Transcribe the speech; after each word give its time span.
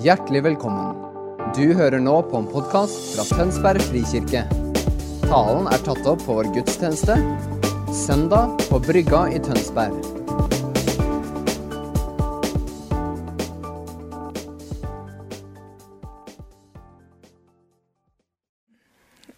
Hjertelig 0.00 0.40
velkommen. 0.46 0.94
Du 1.52 1.74
hører 1.76 2.00
nå 2.00 2.14
på 2.24 2.38
en 2.38 2.46
podkast 2.48 3.10
fra 3.12 3.24
Tønsberg 3.28 3.82
frikirke. 3.84 4.46
Talen 5.26 5.66
er 5.68 5.82
tatt 5.84 6.06
opp 6.08 6.22
på 6.24 6.36
vår 6.38 6.46
gudstjeneste 6.54 7.18
søndag 7.92 8.54
på 8.70 8.78
Brygga 8.80 9.26
i 9.28 9.40
Tønsberg. 9.44 9.98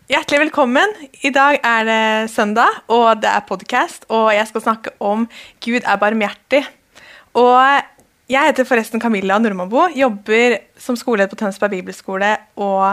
Hjertelig 0.07 0.45
velkommen. 0.45 0.95
I 1.27 1.33
dag 1.35 1.59
er 1.59 1.89
det 1.91 2.31
søndag, 2.31 2.85
og 2.87 3.19
det 3.25 3.35
er 3.35 3.43
podkast. 3.51 4.07
Og 4.15 4.31
jeg 4.37 4.47
skal 4.53 4.65
snakke 4.69 4.95
om 5.03 5.27
Gud 5.59 5.83
er 5.83 5.99
barmhjertig. 5.99 6.63
Og 7.35 7.83
jeg 8.33 8.49
heter 8.49 8.67
forresten 8.69 9.03
Camilla 9.03 9.37
Nordmannbo, 9.41 9.89
jobber 9.97 10.57
som 10.81 10.97
skoleleder 10.97 11.33
på 11.33 11.39
Tønsberg 11.43 11.75
bibelskole. 11.77 12.33
Og 12.57 12.85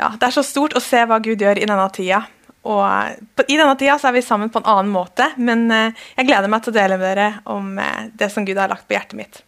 ja, 0.00 0.10
det 0.16 0.28
er 0.28 0.34
så 0.34 0.44
stort 0.46 0.76
å 0.76 0.82
se 0.82 1.02
hva 1.04 1.20
Gud 1.22 1.42
gjør 1.42 1.60
i 1.60 1.68
denne 1.68 1.88
tida. 1.94 2.22
Og 2.68 3.20
på, 3.36 3.44
I 3.48 3.56
denne 3.56 3.76
tida 3.80 3.96
så 4.00 4.10
er 4.10 4.18
vi 4.18 4.24
sammen 4.24 4.50
på 4.52 4.60
en 4.60 4.68
annen 4.68 4.92
måte, 4.92 5.30
men 5.40 5.66
eh, 5.72 6.02
jeg 6.18 6.28
gleder 6.28 6.50
meg 6.52 6.64
til 6.64 6.74
å 6.74 6.76
dele 6.76 6.98
med 7.00 7.08
dere 7.08 7.28
om 7.48 7.72
eh, 7.80 8.10
det 8.20 8.28
som 8.32 8.44
Gud 8.44 8.60
har 8.60 8.72
lagt 8.72 8.86
på 8.88 8.96
hjertet 8.96 9.16
mitt. 9.16 9.40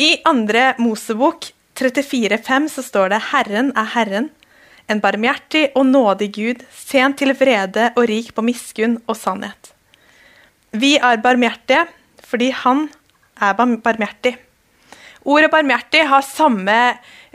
I 0.00 0.16
andre 0.26 0.72
Mosebok 0.80 1.50
34,5 1.78 2.70
så 2.76 2.84
står 2.86 3.12
det 3.12 3.20
'Herren 3.30 3.72
er 3.76 3.92
Herren'. 3.94 4.32
En 4.88 5.00
barmhjertig 5.00 5.70
og 5.74 5.86
nådig 5.88 6.28
Gud, 6.36 6.64
sent 6.70 7.16
til 7.18 7.32
vrede 7.32 7.92
og 7.96 8.04
rik 8.08 8.34
på 8.36 8.44
miskunn 8.44 8.98
og 9.08 9.16
sannhet. 9.16 9.72
Vi 10.72 10.96
er 10.96 11.22
barmhjertige 11.24 11.86
fordi 12.24 12.50
Han 12.50 12.88
er 13.40 13.54
barmhjertig. 13.58 14.36
Ordet 15.24 15.48
barmhjertig 15.50 16.02
har 16.04 16.24
samme 16.26 16.78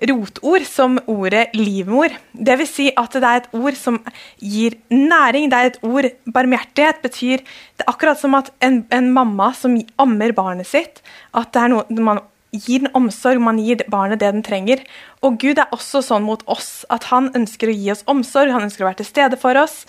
rotord 0.10 0.66
som 0.70 1.00
ordet 1.10 1.48
livmor. 1.58 2.14
Vil 2.34 2.68
si 2.70 2.90
at 2.94 3.16
det 3.18 3.26
er 3.26 3.40
et 3.42 3.56
ord 3.58 3.78
som 3.80 3.98
gir 4.38 4.78
næring. 4.94 5.50
Det 5.50 5.58
er 5.58 5.72
et 5.72 5.80
ord 5.84 6.10
Barmhjertighet 6.30 7.02
betyr 7.02 7.42
Det 7.42 7.86
er 7.86 7.90
akkurat 7.90 8.20
som 8.20 8.36
at 8.38 8.52
en, 8.62 8.84
en 8.94 9.10
mamma 9.12 9.52
som 9.58 9.80
ammer 9.98 10.36
barnet 10.38 10.68
sitt, 10.70 11.02
at 11.34 11.50
det 11.54 11.64
er 11.64 11.74
noe 11.74 12.06
man 12.06 12.22
gir 12.54 12.84
den 12.84 12.94
omsorg, 12.98 13.42
man 13.42 13.60
gir 13.62 13.82
barnet 13.90 14.22
det 14.22 14.32
den 14.34 14.46
trenger. 14.46 14.82
Og 15.26 15.38
Gud 15.42 15.58
er 15.58 15.74
også 15.74 16.02
sånn 16.06 16.26
mot 16.26 16.42
oss, 16.50 16.86
at 16.90 17.10
han 17.10 17.30
ønsker 17.38 17.70
å 17.70 17.76
gi 17.76 17.92
oss 17.94 18.06
omsorg, 18.10 18.54
han 18.54 18.66
ønsker 18.66 18.86
å 18.86 18.90
være 18.90 19.02
til 19.02 19.10
stede 19.10 19.38
for 19.42 19.58
oss. 19.58 19.84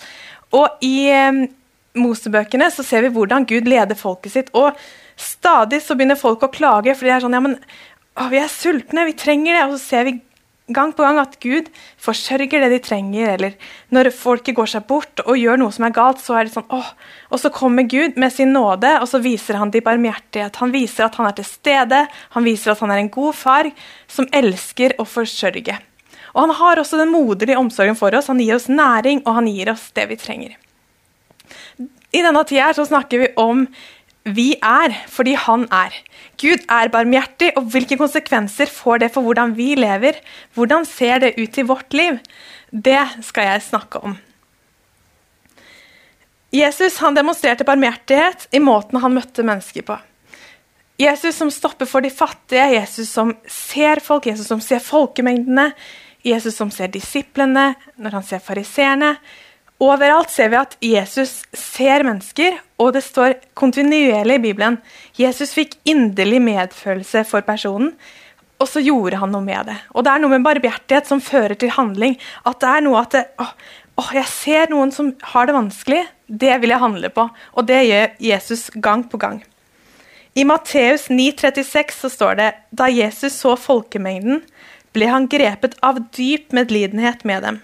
Og 0.53 0.83
i 0.85 1.09
eh, 1.09 1.45
Mosebøkene 1.99 2.69
så 2.71 2.85
ser 2.87 3.05
vi 3.05 3.13
hvordan 3.15 3.45
Gud 3.49 3.67
leder 3.69 3.97
folket 3.99 4.35
sitt. 4.35 4.51
Og 4.57 4.77
stadig 5.19 5.81
så 5.83 5.97
begynner 5.97 6.19
folk 6.19 6.43
å 6.45 6.51
klage, 6.53 6.95
for 6.95 7.07
de 7.07 7.15
er 7.15 7.23
sånn 7.23 7.35
ja, 7.35 7.43
men 7.43 7.57
å, 8.15 8.27
vi 8.31 8.39
er 8.41 8.51
sultne, 8.51 9.07
vi 9.09 9.17
trenger 9.17 9.57
det. 9.57 9.65
Og 9.67 9.77
så 9.77 9.83
ser 9.83 10.07
vi 10.07 10.19
gang 10.71 10.93
på 10.95 11.03
gang 11.03 11.19
at 11.19 11.35
Gud 11.43 11.67
forsørger 12.01 12.63
det 12.63 12.69
de 12.73 12.79
trenger. 12.83 13.33
Eller 13.35 13.57
når 13.93 14.11
folket 14.15 14.55
går 14.57 14.71
seg 14.73 14.87
bort 14.89 15.23
og 15.25 15.39
gjør 15.39 15.59
noe 15.61 15.75
som 15.75 15.87
er 15.87 15.95
galt, 15.95 16.23
så 16.23 16.37
er 16.39 16.47
det 16.47 16.55
sånn 16.55 16.71
åh. 16.71 16.93
Og 17.31 17.43
så 17.43 17.51
kommer 17.53 17.87
Gud 17.91 18.19
med 18.21 18.33
sin 18.33 18.53
nåde, 18.55 18.93
og 19.01 19.09
så 19.11 19.21
viser 19.23 19.59
han 19.59 19.73
de 19.73 19.83
barmhjertighet. 19.83 20.61
Han 20.63 20.73
viser 20.73 21.07
at 21.07 21.19
han 21.19 21.29
er 21.29 21.37
til 21.37 21.47
stede, 21.47 22.05
han 22.35 22.47
viser 22.47 22.73
at 22.73 22.83
han 22.83 22.93
er 22.95 23.03
en 23.03 23.13
god 23.13 23.37
far 23.37 23.71
som 24.11 24.29
elsker 24.31 24.95
å 25.01 25.07
forsørge. 25.07 25.79
Og 26.31 26.45
han 26.45 26.55
har 26.61 26.79
også 26.79 26.99
den 26.99 27.11
moderlige 27.11 27.59
omsorgen 27.59 27.97
for 27.99 28.15
oss. 28.15 28.31
Han 28.31 28.39
gir 28.39 28.55
oss 28.55 28.69
næring, 28.71 29.25
og 29.25 29.41
han 29.41 29.51
gir 29.51 29.73
oss 29.73 29.89
det 29.97 30.07
vi 30.07 30.19
trenger. 30.19 30.55
I 32.11 32.21
denne 32.23 32.43
tida 32.47 32.71
så 32.75 32.85
snakker 32.87 33.23
vi 33.23 33.33
om 33.39 33.65
vi 34.21 34.51
er 34.61 34.93
fordi 35.09 35.33
han 35.39 35.63
er. 35.73 35.95
Gud 36.41 36.65
er 36.69 36.91
barmhjertig, 36.93 37.53
og 37.57 37.71
hvilke 37.73 37.97
konsekvenser 37.97 38.69
får 38.69 39.01
det 39.01 39.11
for 39.15 39.25
hvordan 39.25 39.55
vi 39.57 39.73
lever? 39.79 40.19
Hvordan 40.53 40.85
ser 40.85 41.23
det 41.23 41.37
ut 41.39 41.57
i 41.57 41.65
vårt 41.65 41.93
liv? 41.97 42.19
Det 42.69 43.01
skal 43.25 43.49
jeg 43.49 43.65
snakke 43.71 44.03
om. 44.05 44.17
Jesus 46.51 46.99
han 46.99 47.15
demonstrerte 47.15 47.65
barmhjertighet 47.65 48.49
i 48.51 48.59
måten 48.59 48.99
han 48.99 49.15
møtte 49.15 49.45
mennesker 49.47 49.85
på. 49.87 49.97
Jesus 51.01 51.39
som 51.39 51.49
stopper 51.49 51.87
for 51.89 52.03
de 52.03 52.11
fattige, 52.13 52.75
Jesus 52.75 53.09
som 53.09 53.31
ser 53.47 54.03
folk, 54.03 54.27
Jesus 54.27 54.51
som 54.51 54.61
ser 54.61 54.83
folkemengdene, 54.83 55.71
Jesus 56.21 56.59
som 56.59 56.69
ser 56.69 56.91
disiplene 56.93 57.71
når 57.97 58.19
han 58.19 58.27
ser 58.27 58.43
fariseerne. 58.43 59.15
Overalt 59.81 60.29
ser 60.29 60.51
vi 60.51 60.59
at 60.59 60.75
Jesus 60.85 61.39
ser 61.57 62.03
mennesker, 62.05 62.59
og 62.77 62.93
det 62.93 63.01
står 63.01 63.39
kontinuerlig 63.57 64.37
i 64.37 64.43
Bibelen 64.43 64.77
Jesus 65.17 65.55
fikk 65.57 65.73
inderlig 65.89 66.41
medfølelse 66.45 67.23
for 67.25 67.41
personen, 67.45 67.95
og 68.61 68.69
så 68.69 68.83
gjorde 68.85 69.17
han 69.17 69.31
noe 69.33 69.41
med 69.41 69.71
det. 69.71 69.77
Og 69.97 70.05
Det 70.05 70.11
er 70.11 70.21
noe 70.21 70.35
med 70.35 70.45
barbhjertighet 70.45 71.07
som 71.09 71.21
fører 71.21 71.57
til 71.57 71.73
handling. 71.73 72.13
At 72.45 72.59
det 72.61 72.69
er 72.69 72.83
noe 72.85 72.99
at 73.01 73.15
det, 73.15 73.23
å, 73.41 73.47
å, 73.97 74.03
jeg 74.13 74.29
ser 74.29 74.69
noen 74.69 74.93
som 74.93 75.09
har 75.31 75.49
det 75.49 75.55
vanskelig, 75.57 76.03
det 76.29 76.59
vil 76.61 76.75
jeg 76.75 76.83
handle 76.83 77.09
på. 77.09 77.25
Og 77.57 77.65
det 77.65 77.79
gjør 77.87 78.13
Jesus 78.21 78.67
gang 78.77 79.07
på 79.09 79.17
gang. 79.17 79.41
I 80.37 80.45
Matteus 80.45 81.09
9,36 81.09 81.97
så 82.03 82.13
står 82.13 82.37
det 82.37 82.51
da 82.69 82.85
Jesus 82.93 83.33
så 83.41 83.57
folkemengden, 83.57 84.43
ble 84.93 85.09
han 85.09 85.25
grepet 85.31 85.73
av 85.81 85.97
dyp 86.13 86.53
medlidenhet 86.53 87.25
med 87.25 87.47
dem 87.47 87.61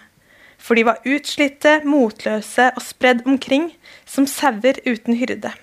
for 0.58 0.78
de 0.78 0.86
var 0.88 1.04
utslitte, 1.08 1.80
motløse 1.88 2.72
og 2.76 2.84
spredd 2.84 3.24
omkring 3.30 3.72
som 4.10 4.28
sauer 4.30 4.82
uten 4.88 5.18
hyrde. 5.20 5.54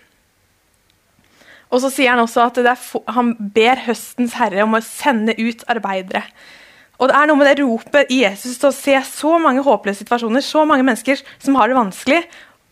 Og 1.74 1.82
så 1.82 1.90
sier 1.90 2.14
han 2.14 2.22
også 2.22 2.44
at 2.46 2.60
han 3.16 3.34
ber 3.54 3.82
høstens 3.88 4.36
herre 4.38 4.62
om 4.62 4.76
å 4.78 4.84
sende 4.84 5.34
ut 5.40 5.64
arbeidere. 5.70 6.22
Og 7.02 7.10
det 7.10 7.16
er 7.18 7.26
noe 7.26 7.40
med 7.40 7.48
det 7.50 7.58
ropet 7.58 8.10
i 8.14 8.20
Jesus 8.22 8.60
til 8.60 8.70
å 8.70 8.76
se 8.76 8.94
så 9.08 9.36
mange 9.42 9.64
håpløse 9.66 10.04
situasjoner, 10.04 10.44
så 10.44 10.62
mange 10.68 10.86
mennesker 10.86 11.22
som 11.42 11.58
har 11.58 11.70
det 11.70 11.78
vanskelig. 11.78 12.20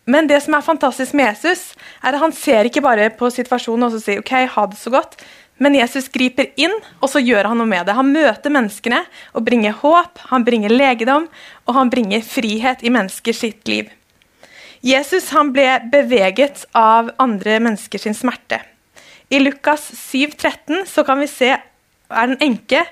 Men 0.07 0.29
det 0.31 0.39
som 0.45 0.55
er 0.55 0.67
fantastisk 0.67 1.15
med 1.19 1.31
Jesus, 1.31 1.73
er 2.03 2.15
at 2.15 2.23
han 2.23 2.35
ser 2.35 2.67
ikke 2.67 2.83
bare 2.85 3.11
på 3.19 3.31
situasjonen 3.35 3.89
og 3.89 3.99
sier 4.03 4.23
ok, 4.23 4.33
ha 4.55 4.67
det 4.71 4.79
så 4.79 4.95
godt, 4.95 5.19
men 5.61 5.77
Jesus 5.77 6.09
griper 6.11 6.49
inn, 6.57 6.73
og 7.01 7.11
så 7.13 7.21
gjør 7.23 7.51
han 7.51 7.61
noe 7.61 7.71
med 7.71 7.87
det. 7.87 7.95
Han 7.95 8.13
møter 8.15 8.53
menneskene 8.55 9.03
og 9.37 9.45
bringer 9.47 9.77
håp, 9.83 10.23
han 10.33 10.47
bringer 10.47 10.73
legedom, 10.73 11.29
og 11.69 11.77
han 11.77 11.93
bringer 11.93 12.25
frihet 12.27 12.83
i 12.83 12.93
menneskers 12.93 13.43
sitt 13.45 13.69
liv. 13.71 13.91
Jesus 14.83 15.29
ble 15.55 15.69
beveget 15.93 16.65
av 16.75 17.13
andre 17.23 17.61
menneskers 17.63 18.09
smerte. 18.19 18.59
I 19.31 19.39
Lukas 19.39 19.93
7,13 19.95 20.83
så 20.91 21.05
kan 21.07 21.23
vi 21.23 21.31
se 21.31 21.53
er 22.13 22.27
det 22.29 22.35
en 22.35 22.43
enke 22.51 22.83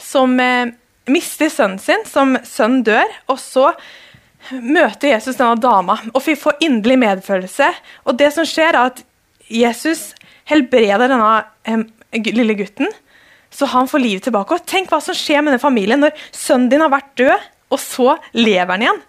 som 0.00 0.32
eh, 0.40 0.72
mister 1.06 1.52
sønnen 1.52 1.78
sin, 1.78 2.02
som 2.08 2.34
sønnen 2.48 2.82
dør. 2.86 3.12
og 3.28 3.38
så 3.38 3.72
møter 4.50 5.14
Jesus 5.14 5.38
denne 5.38 5.56
dama 5.60 5.96
og 6.12 6.22
får 6.22 6.58
inderlig 6.64 6.98
medfølelse. 7.00 7.70
Og 8.04 8.18
det 8.18 8.32
som 8.34 8.44
skjer, 8.48 8.74
er 8.74 8.90
at 8.90 9.04
Jesus 9.48 10.12
helbreder 10.48 11.08
denne 11.08 11.44
eh, 11.64 11.84
lille 12.14 12.56
gutten, 12.58 12.92
så 13.54 13.68
han 13.70 13.88
får 13.90 14.02
livet 14.02 14.26
tilbake. 14.26 14.56
Og 14.56 14.68
Tenk 14.68 14.90
hva 14.90 15.00
som 15.02 15.16
skjer 15.16 15.42
med 15.44 15.54
den 15.54 15.62
familien 15.62 16.02
når 16.02 16.14
sønnen 16.34 16.70
din 16.72 16.82
har 16.84 16.92
vært 16.92 17.12
død, 17.20 17.50
og 17.74 17.80
så 17.82 18.14
lever 18.36 18.72
han 18.74 18.86
igjen. 18.86 19.02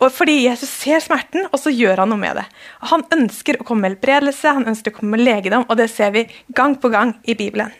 Og 0.00 0.08
fordi 0.16 0.46
Jesus 0.46 0.70
ser 0.72 1.02
smerten, 1.04 1.44
og 1.50 1.60
så 1.60 1.72
gjør 1.72 2.02
han 2.02 2.10
noe 2.12 2.20
med 2.20 2.38
det. 2.40 2.46
Han 2.88 3.04
ønsker 3.12 3.58
å 3.60 3.66
komme 3.68 3.84
med 3.84 3.94
helbredelse, 3.94 4.54
han 4.56 4.68
ønsker 4.70 4.94
å 4.94 4.96
komme 4.96 5.18
med 5.18 5.26
legedom, 5.26 5.66
og 5.68 5.76
det 5.76 5.90
ser 5.92 6.14
vi 6.14 6.24
gang 6.56 6.78
på 6.80 6.88
gang 6.92 7.12
i 7.28 7.36
Bibelen. 7.36 7.74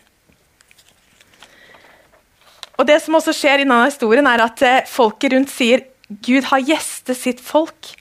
Og 2.81 2.87
Det 2.89 2.97
som 3.05 3.16
også 3.16 3.33
skjer 3.37 3.60
i 3.60 3.65
denne 3.66 3.87
historien, 3.87 4.28
er 4.28 4.41
at 4.44 4.62
eh, 4.65 4.84
folket 4.89 5.34
rundt 5.34 5.50
sier 5.53 5.84
Gud 6.25 6.49
har 6.49 6.62
gjestet 6.65 7.19
sitt 7.19 7.43
folk. 7.44 7.93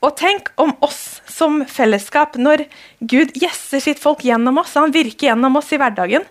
Og 0.00 0.14
tenk 0.16 0.48
om 0.60 0.72
oss 0.84 1.20
som 1.28 1.60
fellesskap, 1.68 2.38
når 2.40 2.64
Gud 3.00 3.34
gjesser 3.36 3.82
sitt 3.84 4.00
folk 4.00 4.24
gjennom 4.24 4.60
oss, 4.62 4.76
han 4.80 4.94
virker 4.94 5.28
gjennom 5.28 5.58
oss 5.60 5.72
i 5.74 5.80
hverdagen. 5.80 6.24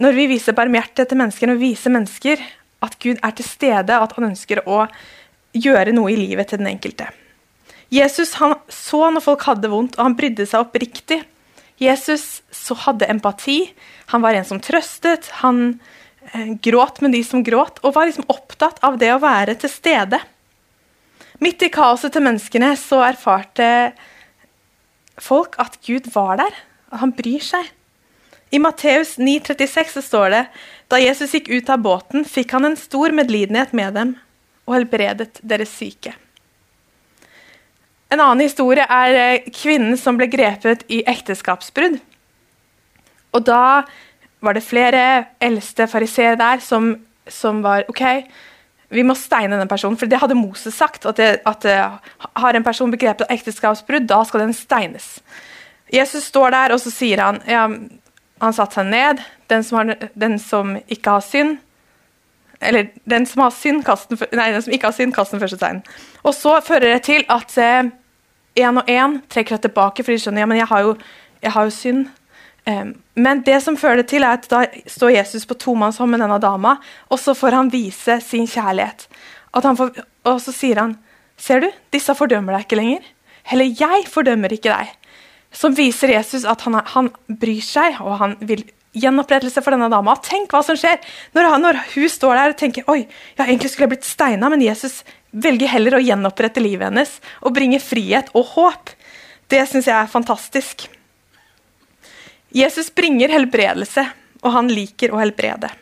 Når 0.00 0.16
vi 0.16 0.26
viser 0.32 0.56
barmhjertighet 0.56 1.12
til 1.12 1.20
mennesker, 1.20 1.50
når 1.50 1.60
vi 1.60 1.70
viser 1.74 1.92
mennesker 1.92 2.42
at 2.84 2.96
Gud 3.02 3.20
er 3.24 3.36
til 3.36 3.48
stede, 3.48 3.96
at 3.96 4.16
han 4.16 4.30
ønsker 4.30 4.62
å 4.64 4.86
gjøre 5.56 5.92
noe 5.96 6.12
i 6.12 6.18
livet 6.20 6.50
til 6.50 6.60
den 6.60 6.70
enkelte. 6.72 7.08
Jesus 7.92 8.34
han 8.40 8.56
så 8.72 9.06
når 9.12 9.24
folk 9.24 9.44
hadde 9.46 9.70
vondt, 9.72 9.96
og 9.98 10.08
han 10.08 10.16
brydde 10.18 10.48
seg 10.48 10.64
oppriktig. 10.64 11.20
Jesus 11.80 12.40
så 12.54 12.76
hadde 12.86 13.08
empati. 13.12 13.60
Han 14.12 14.24
var 14.24 14.36
en 14.36 14.48
som 14.48 14.60
trøstet. 14.62 15.28
Han 15.42 15.78
eh, 16.32 16.56
gråt 16.64 17.02
med 17.04 17.12
de 17.12 17.22
som 17.24 17.44
gråt, 17.46 17.82
og 17.84 17.94
var 17.96 18.08
liksom 18.08 18.28
opptatt 18.32 18.80
av 18.86 18.98
det 19.00 19.12
å 19.14 19.20
være 19.22 19.58
til 19.60 19.72
stede. 19.72 20.20
Midt 21.42 21.62
i 21.66 21.70
kaoset 21.72 22.14
til 22.14 22.24
menneskene 22.24 22.72
så 22.80 23.02
erfarte 23.04 23.68
folk 25.20 25.56
at 25.60 25.78
Gud 25.84 26.08
var 26.14 26.38
der, 26.40 26.54
at 26.92 27.02
han 27.02 27.12
bryr 27.16 27.42
seg. 27.44 27.72
I 28.54 28.60
Matteus 28.62 29.16
9,36 29.18 30.00
står 30.06 30.30
det 30.32 30.44
da 30.92 31.00
Jesus 31.02 31.34
gikk 31.34 31.50
ut 31.50 31.72
av 31.72 31.82
båten, 31.82 32.24
fikk 32.24 32.54
han 32.54 32.68
en 32.68 32.78
stor 32.78 33.12
medlidenhet 33.16 33.74
med 33.76 33.96
dem 33.98 34.14
og 34.66 34.78
helbredet 34.78 35.40
deres 35.42 35.72
syke. 35.74 36.14
En 38.06 38.22
annen 38.22 38.44
historie 38.46 38.86
er 38.86 39.16
eh, 39.18 39.48
kvinnen 39.50 39.98
som 39.98 40.18
ble 40.18 40.28
grepet 40.30 40.84
i 40.92 41.02
ekteskapsbrudd. 41.10 41.98
Og 43.34 43.44
Da 43.44 43.84
var 44.40 44.54
det 44.54 44.62
flere 44.62 45.02
eldste 45.42 45.88
fariseere 45.90 46.38
der 46.38 46.62
som, 46.62 46.92
som, 47.26 47.64
var 47.64 47.88
OK, 47.90 48.02
vi 48.96 49.04
må 49.06 49.14
steine 49.18 49.58
den 49.60 49.68
personen. 49.70 49.98
For 50.00 50.08
det 50.10 50.20
hadde 50.22 50.38
Moses 50.38 50.74
sagt. 50.74 51.06
At, 51.06 51.20
det, 51.20 51.42
at 51.46 51.66
har 52.40 52.56
en 52.56 52.64
person 52.64 52.92
begrepet 52.92 53.30
ekteskapsbrudd, 53.32 54.08
da 54.08 54.22
skal 54.24 54.46
den 54.46 54.56
steines. 54.56 55.18
Jesus 55.92 56.24
står 56.32 56.50
der, 56.50 56.74
og 56.74 56.80
så 56.82 56.90
sier 56.90 57.22
han 57.22 57.38
ja, 57.46 57.68
Han 58.42 58.56
satte 58.56 58.80
seg 58.80 58.90
ned. 58.90 59.22
Den 59.50 59.62
som, 59.64 59.78
har, 59.78 60.08
den 60.18 60.38
som 60.42 60.74
ikke 60.90 61.18
har 61.18 61.22
synd 61.22 61.58
Eller 62.60 62.88
den 63.04 63.26
som 63.26 63.44
har 63.44 63.52
synd, 63.54 63.84
kast 63.84 64.10
den, 64.10 64.18
nei, 64.32 64.50
den 64.52 64.64
som 64.64 64.72
ikke 64.72 64.88
har 64.88 64.96
synd, 64.96 65.12
kast 65.14 65.34
den 65.34 65.40
første 65.40 65.58
steinen. 65.60 65.82
Og 66.24 66.34
så 66.34 66.56
fører 66.64 66.94
det 66.94 67.02
til 67.06 67.26
at 67.28 67.52
én 67.60 67.90
eh, 68.56 68.70
og 68.80 68.88
én 68.88 69.18
trekker 69.28 69.56
seg 69.56 69.66
tilbake, 69.66 70.02
for 70.02 70.12
de 70.12 70.22
skjønner 70.22 70.42
ja, 70.42 70.46
men 70.48 70.58
jeg 70.58 70.68
har 70.70 70.86
jo, 70.86 70.94
jeg 71.42 71.52
har 71.52 71.68
jo 71.68 71.74
synd. 71.76 72.06
Um, 72.66 72.96
men 73.14 73.44
det 73.46 73.60
som 73.62 73.76
fører 73.78 74.02
det 74.02 74.08
til 74.10 74.26
er 74.26 74.40
at 74.40 74.48
da 74.50 74.64
står 74.90 75.14
Jesus 75.20 75.46
på 75.46 75.54
tomannshånd 75.62 76.10
med 76.10 76.24
denne 76.24 76.38
dama, 76.42 76.76
og 77.06 77.20
så 77.22 77.34
får 77.38 77.54
han 77.54 77.70
vise 77.70 78.18
sin 78.26 78.48
kjærlighet. 78.50 79.06
Får, 79.54 79.92
og 80.26 80.40
så 80.42 80.52
sier 80.52 80.82
han, 80.82 80.96
'Ser 81.36 81.60
du, 81.60 81.68
disse 81.92 82.14
fordømmer 82.16 82.56
deg 82.56 82.64
ikke 82.66 82.80
lenger.' 82.80 83.12
Heller 83.46 83.68
jeg 83.78 84.06
fordømmer 84.10 84.50
ikke 84.50 84.72
deg. 84.72 84.88
Som 85.54 85.76
viser 85.76 86.10
Jesus 86.10 86.44
at 86.44 86.64
han, 86.66 86.74
han 86.74 87.10
bryr 87.28 87.62
seg, 87.62 88.00
og 88.02 88.18
han 88.18 88.34
vil 88.40 88.64
gjenopprettelse 88.96 89.62
for 89.62 89.76
denne 89.76 89.90
dama. 89.92 90.16
Tenk 90.24 90.50
hva 90.50 90.62
som 90.66 90.78
skjer 90.78 90.98
når, 91.36 91.50
han, 91.52 91.62
når 91.62 91.78
hun 91.92 92.10
står 92.10 92.34
der 92.34 92.54
og 92.54 92.58
tenker 92.58 92.90
oi, 92.90 93.04
ja, 93.36 93.46
egentlig 93.46 93.70
skulle 93.70 93.86
jeg 93.86 93.94
blitt 93.94 94.08
steina, 94.08 94.50
men 94.50 94.64
Jesus 94.64 95.02
velger 95.30 95.70
heller 95.70 95.98
å 95.98 96.02
gjenopprette 96.02 96.64
livet 96.64 96.88
hennes 96.88 97.18
og 97.42 97.54
bringe 97.56 97.80
frihet 97.82 98.32
og 98.34 98.56
håp. 98.56 98.94
Det 99.52 99.62
syns 99.68 99.86
jeg 99.86 99.96
er 99.96 100.10
fantastisk. 100.10 100.88
Jesus 102.54 102.92
bringer 102.94 103.32
helbredelse, 103.32 104.06
og 104.44 104.54
han 104.54 104.70
liker 104.70 105.12
å 105.12 105.20
helbrede. 105.20 105.72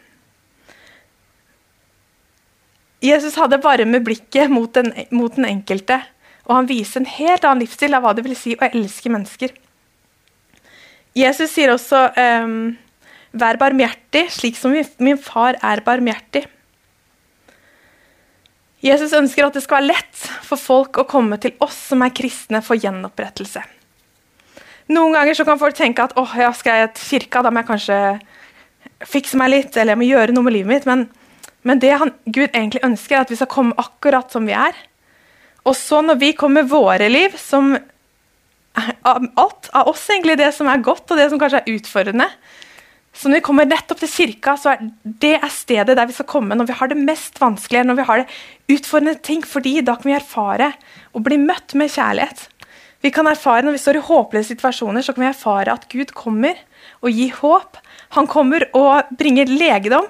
Jesus 3.05 3.37
hadde 3.37 3.61
varme 3.61 4.01
blikket 4.01 4.53
mot 4.53 4.73
den, 4.73 4.89
mot 5.13 5.35
den, 5.37 5.45
enkelte, 5.45 6.01
og 6.49 6.57
han 6.57 6.71
viser 6.71 7.03
en 7.03 7.11
helt 7.11 7.45
annen 7.45 7.65
livsstil 7.65 7.97
av 7.97 8.05
hva 8.05 8.15
det 8.17 8.25
vil 8.25 8.37
si 8.39 8.55
å 8.57 8.71
elske 8.71 9.13
mennesker. 9.13 9.53
Jesus 11.15 11.53
sier 11.53 11.71
også 11.75 12.09
um, 12.17 12.75
'vær 13.35 13.59
barmhjertig, 13.61 14.25
slik 14.33 14.57
som 14.57 14.75
min 14.75 15.21
far 15.21 15.59
er 15.63 15.85
barmhjertig'. 15.85 16.49
Jesus 18.85 19.15
ønsker 19.17 19.47
at 19.47 19.55
det 19.57 19.63
skal 19.65 19.81
være 19.81 19.93
lett 19.93 20.25
for 20.45 20.61
folk 20.61 20.99
å 21.01 21.09
komme 21.09 21.39
til 21.41 21.55
oss 21.65 21.77
som 21.93 22.03
er 22.05 22.13
kristne, 22.13 22.61
for 22.61 22.77
gjenopprettelse. 22.77 23.63
Noen 24.93 25.15
ganger 25.17 25.37
så 25.37 25.47
kan 25.49 25.61
folk 25.61 25.77
tenke 25.79 26.05
at 26.05 26.17
åh, 26.21 26.35
ja, 26.37 26.51
skal 26.53 26.83
jeg 26.83 26.95
til 26.99 27.07
kirka, 27.15 27.45
da 27.45 27.53
må 27.53 27.63
jeg 27.63 27.71
kanskje 27.71 28.01
fikse 29.09 29.39
meg 29.41 29.53
litt, 29.53 29.77
eller 29.77 29.95
jeg 29.95 30.01
må 30.03 30.09
gjøre 30.09 30.35
noe 30.37 30.45
med 30.45 30.57
livet 30.59 30.73
mitt. 30.73 30.89
Men, 30.89 31.07
men 31.65 31.81
det 31.81 31.95
han, 32.01 32.13
Gud 32.27 32.51
egentlig 32.51 32.85
ønsker, 32.85 33.17
er 33.17 33.25
at 33.25 33.33
vi 33.33 33.39
skal 33.41 33.51
komme 33.53 33.77
akkurat 33.81 34.33
som 34.33 34.45
vi 34.49 34.57
er. 34.57 34.77
Og 35.65 35.73
så 35.79 36.03
når 36.05 36.21
vi 36.21 36.35
kommer 36.37 36.63
med 36.63 36.73
våre 36.73 37.09
liv, 37.09 37.37
som 37.41 37.73
alt 38.75 39.71
av 39.73 39.89
oss 39.89 40.05
egentlig 40.11 40.37
det 40.41 40.51
som 40.55 40.69
er 40.69 40.85
godt, 40.85 41.07
og 41.09 41.19
det 41.19 41.31
som 41.31 41.41
kanskje 41.41 41.63
er 41.63 41.77
utfordrende 41.77 42.27
Så 43.15 43.31
når 43.31 43.39
vi 43.39 43.45
kommer 43.47 43.69
nettopp 43.71 44.01
til 44.03 44.11
kirka, 44.11 44.57
så 44.59 44.73
er 44.73 44.81
det 45.05 45.37
er 45.37 45.53
stedet 45.55 45.95
der 45.95 46.09
vi 46.11 46.17
skal 46.17 46.27
komme 46.27 46.57
når 46.59 46.67
vi 46.67 46.79
har 46.81 46.91
det 46.91 46.99
mest 46.99 47.39
vanskelige, 47.39 47.85
når 47.87 48.01
vi 48.01 48.07
har 48.09 48.23
det 48.23 48.75
utfordrende 48.75 49.21
ting, 49.23 49.45
fordi 49.47 49.77
da 49.87 49.95
kan 49.95 50.11
vi 50.11 50.17
erfare 50.19 50.73
og 51.15 51.23
bli 51.23 51.39
møtt 51.39 51.77
med 51.79 51.93
kjærlighet. 51.95 52.49
Vi 53.05 53.13
kan 53.13 53.29
erfare 53.29 53.67
Når 53.67 53.77
vi 53.77 53.83
står 53.83 53.99
i 53.99 54.07
håpløse 54.07 54.55
situasjoner, 54.55 55.05
så 55.05 55.13
kan 55.13 55.27
vi 55.27 55.33
erfare 55.33 55.75
at 55.75 55.89
Gud 55.93 56.15
kommer 56.17 56.57
og 57.05 57.13
gir 57.13 57.35
håp. 57.37 57.77
Han 58.17 58.29
kommer 58.31 58.65
og 58.73 59.11
bringer 59.19 59.51
legedom. 59.51 60.07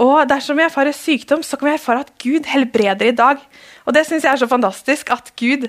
Og 0.00 0.22
dersom 0.30 0.56
vi 0.56 0.64
erfarer 0.64 0.96
sykdom, 0.96 1.42
så 1.44 1.58
kan 1.58 1.68
vi 1.68 1.74
erfare 1.74 2.04
at 2.06 2.12
Gud 2.22 2.48
helbreder 2.48 3.10
i 3.10 3.16
dag. 3.16 3.42
Og 3.84 3.92
Det 3.92 4.06
syns 4.06 4.24
jeg 4.24 4.32
er 4.32 4.40
så 4.40 4.48
fantastisk. 4.48 5.10
At 5.12 5.28
Gud 5.36 5.68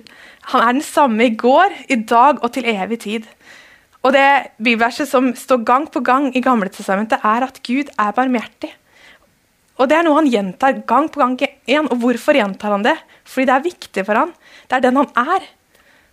han 0.53 0.61
er 0.61 0.71
den 0.77 0.85
samme 0.85 1.25
i 1.25 1.35
går, 1.35 1.73
i 1.89 1.95
dag 1.95 2.39
og 2.41 2.53
til 2.53 2.65
evig 2.65 2.99
tid. 3.03 3.27
Og 4.01 4.13
Det 4.13 4.55
bibelverset 4.57 5.09
som 5.09 5.33
står 5.35 5.65
gang 5.67 5.89
på 5.91 5.99
gang 5.99 6.31
i 6.35 6.41
Gamle 6.41 6.69
testamentet, 6.69 7.19
er 7.23 7.43
at 7.43 7.59
Gud 7.63 7.91
er 7.99 8.15
barmhjertig. 8.15 8.71
Og 9.77 9.89
Det 9.89 9.97
er 9.97 10.03
noe 10.07 10.21
han 10.21 10.31
gjentar 10.31 10.79
gang 10.87 11.11
på 11.11 11.19
gang 11.19 11.35
igjen. 11.43 11.91
Og 11.91 11.99
hvorfor 11.99 12.39
gjentar 12.39 12.71
han 12.71 12.87
det? 12.87 12.95
Fordi 13.25 13.45
det 13.45 13.55
er 13.55 13.67
viktig 13.67 14.05
for 14.05 14.15
han. 14.15 14.33
Det 14.69 14.79
er 14.79 14.87
den 14.87 15.01
han 15.01 15.11
er. 15.17 15.43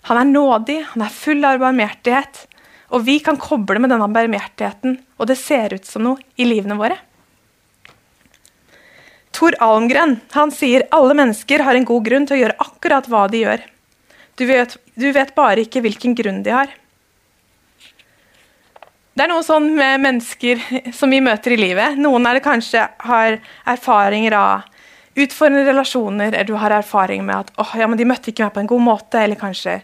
Han 0.08 0.20
er 0.20 0.30
nådig, 0.30 0.78
han 0.94 1.04
er 1.04 1.12
full 1.12 1.44
av 1.44 1.60
barmhjertighet. 1.60 2.46
Og 2.90 3.04
vi 3.06 3.18
kan 3.22 3.38
koble 3.38 3.78
med 3.82 3.92
denne 3.92 4.08
barmhjertigheten, 4.10 4.96
og 5.20 5.28
det 5.30 5.38
ser 5.38 5.76
ut 5.76 5.86
som 5.86 6.02
noe 6.02 6.18
i 6.40 6.46
livene 6.48 6.78
våre. 6.78 6.96
Tor 9.36 9.54
Almgren 9.62 10.16
han 10.34 10.50
sier 10.52 10.88
alle 10.90 11.14
mennesker 11.16 11.62
har 11.64 11.78
en 11.78 11.86
god 11.86 12.08
grunn 12.08 12.26
til 12.26 12.36
å 12.36 12.40
gjøre 12.40 12.58
akkurat 12.66 13.06
hva 13.08 13.26
de 13.30 13.44
gjør. 13.44 13.62
Du 14.40 14.46
vet, 14.48 14.74
du 14.98 15.06
vet 15.14 15.34
bare 15.36 15.62
ikke 15.62 15.82
hvilken 15.84 16.16
grunn 16.18 16.42
de 16.42 16.52
har. 16.54 16.72
Det 19.14 19.26
er 19.26 19.30
noe 19.30 19.44
sånn 19.44 19.66
med 19.76 20.00
mennesker 20.00 20.60
som 20.96 21.12
vi 21.12 21.20
møter 21.22 21.54
i 21.54 21.60
livet. 21.60 21.98
Noen 22.00 22.26
er 22.26 22.38
det 22.38 22.44
kanskje 22.44 22.86
har 23.04 23.38
erfaringer 23.68 24.36
av 24.38 24.69
utfordrende 25.24 25.66
relasjoner, 25.68 26.32
eller 26.32 26.48
du 26.48 26.56
har 26.60 26.74
erfaring 26.74 27.24
med 27.26 27.46
at 27.46 27.52
oh, 27.60 27.74
ja, 27.78 27.86
de 27.86 28.08
møtte 28.08 28.32
ikke 28.32 28.46
meg 28.46 28.54
på 28.56 28.62
en 28.64 28.70
god 28.70 28.84
måte, 28.86 29.22
eller 29.22 29.38
kanskje 29.40 29.80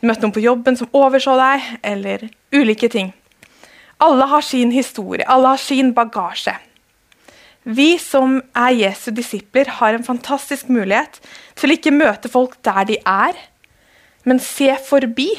du 0.00 0.08
møtte 0.08 0.26
noen 0.26 0.34
på 0.36 0.44
jobben 0.44 0.76
som 0.76 0.92
overså 0.96 1.36
deg, 1.40 1.70
eller 1.86 2.28
ulike 2.54 2.90
ting. 2.92 3.12
Alle 4.04 4.28
har 4.28 4.44
sin 4.44 4.74
historie, 4.74 5.24
alle 5.24 5.54
har 5.54 5.60
sin 5.60 5.94
bagasje. 5.96 6.52
Vi 7.66 7.96
som 7.98 8.38
er 8.54 8.76
Jesu 8.78 9.10
disipler, 9.10 9.66
har 9.80 9.96
en 9.96 10.04
fantastisk 10.06 10.68
mulighet 10.70 11.18
til 11.58 11.72
å 11.72 11.76
ikke 11.78 11.94
møte 11.94 12.30
folk 12.30 12.54
der 12.66 12.84
de 12.86 12.98
er, 13.02 13.38
men 14.26 14.38
se 14.42 14.68
forbi. 14.86 15.30